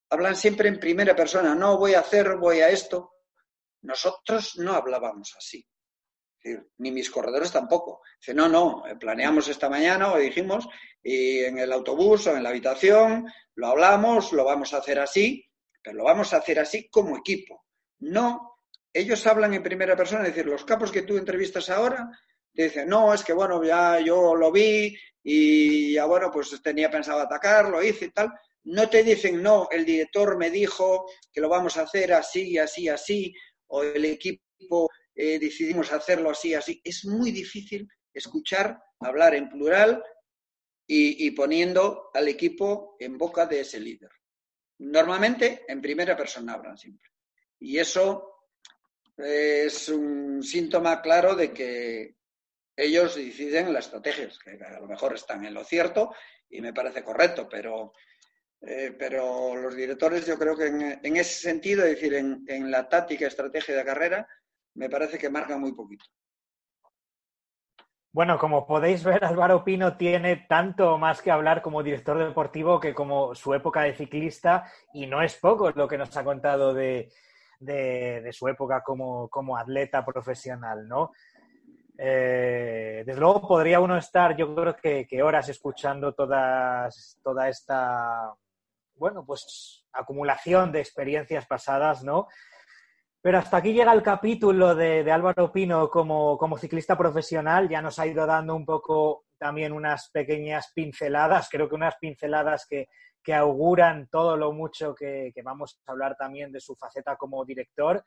[0.10, 3.13] hablan siempre en primera persona, no voy a hacer, voy a esto.
[3.84, 5.66] Nosotros no hablábamos así.
[6.78, 8.02] ni mis corredores tampoco.
[8.20, 10.68] Dice, no, no, planeamos esta mañana o dijimos,
[11.02, 13.26] y en el autobús o en la habitación,
[13.56, 15.46] lo hablamos, lo vamos a hacer así,
[15.82, 17.66] pero lo vamos a hacer así como equipo.
[18.00, 18.58] No,
[18.92, 22.10] ellos hablan en primera persona, es decir, los capos que tú entrevistas ahora
[22.54, 27.22] dicen, no, es que bueno, ya yo lo vi y ya bueno, pues tenía pensado
[27.22, 28.32] atacar, lo hice y tal.
[28.66, 32.88] No te dicen, no, el director me dijo que lo vamos a hacer así, así,
[32.88, 33.34] así,
[33.68, 36.82] o el equipo eh, decidimos hacerlo así, así.
[36.84, 40.04] Es muy difícil escuchar hablar en plural
[40.86, 44.12] y, poniendo al equipo en boca de ese líder.
[44.80, 47.10] Normalmente en primera persona hablan siempre.
[47.60, 48.50] Y eso
[49.18, 52.18] es un síntoma claro de que
[52.76, 56.14] ellos deciden las estrategias, que a lo mejor están en lo cierto
[56.50, 57.94] y me parece correcto, pero,
[58.66, 62.88] eh, pero los directores yo creo que en, ese sentido, es decir, en, en la
[62.88, 64.28] táctica, estrategia de carrera,
[64.76, 66.06] me parece que marcan muy poquito.
[68.14, 72.94] Bueno, como podéis ver, Álvaro Pino tiene tanto más que hablar como director deportivo que
[72.94, 77.10] como su época de ciclista, y no es poco lo que nos ha contado de,
[78.32, 81.12] su época como, atleta profesional, ¿no?
[81.98, 88.32] Eh, desde luego podría uno estar, yo creo que, que horas escuchando todas, toda esta,
[88.96, 92.28] bueno, pues acumulación de experiencias pasadas, ¿no?
[93.24, 97.70] Pero hasta aquí llega el capítulo de, Álvaro Pino como, ciclista profesional.
[97.70, 102.68] Ya nos ha ido dando un poco también unas pequeñas pinceladas, creo que unas pinceladas
[102.68, 102.88] que,
[103.34, 108.04] auguran todo lo mucho que, vamos a hablar también de su faceta como director.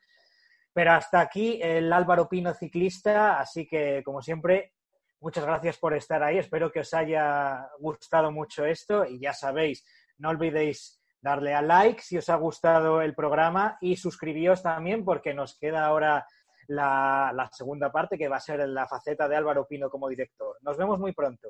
[0.71, 4.73] Pero hasta aquí el Álvaro Pino ciclista, así que como siempre,
[5.19, 6.37] muchas gracias por estar ahí.
[6.37, 9.83] Espero que os haya gustado mucho esto y ya sabéis,
[10.19, 15.33] no olvidéis darle a like si os ha gustado el programa y suscribíos también porque
[15.33, 16.25] nos queda ahora
[16.67, 20.57] la, la segunda parte que va a ser la faceta de Álvaro Pino como director.
[20.61, 21.49] Nos vemos muy pronto.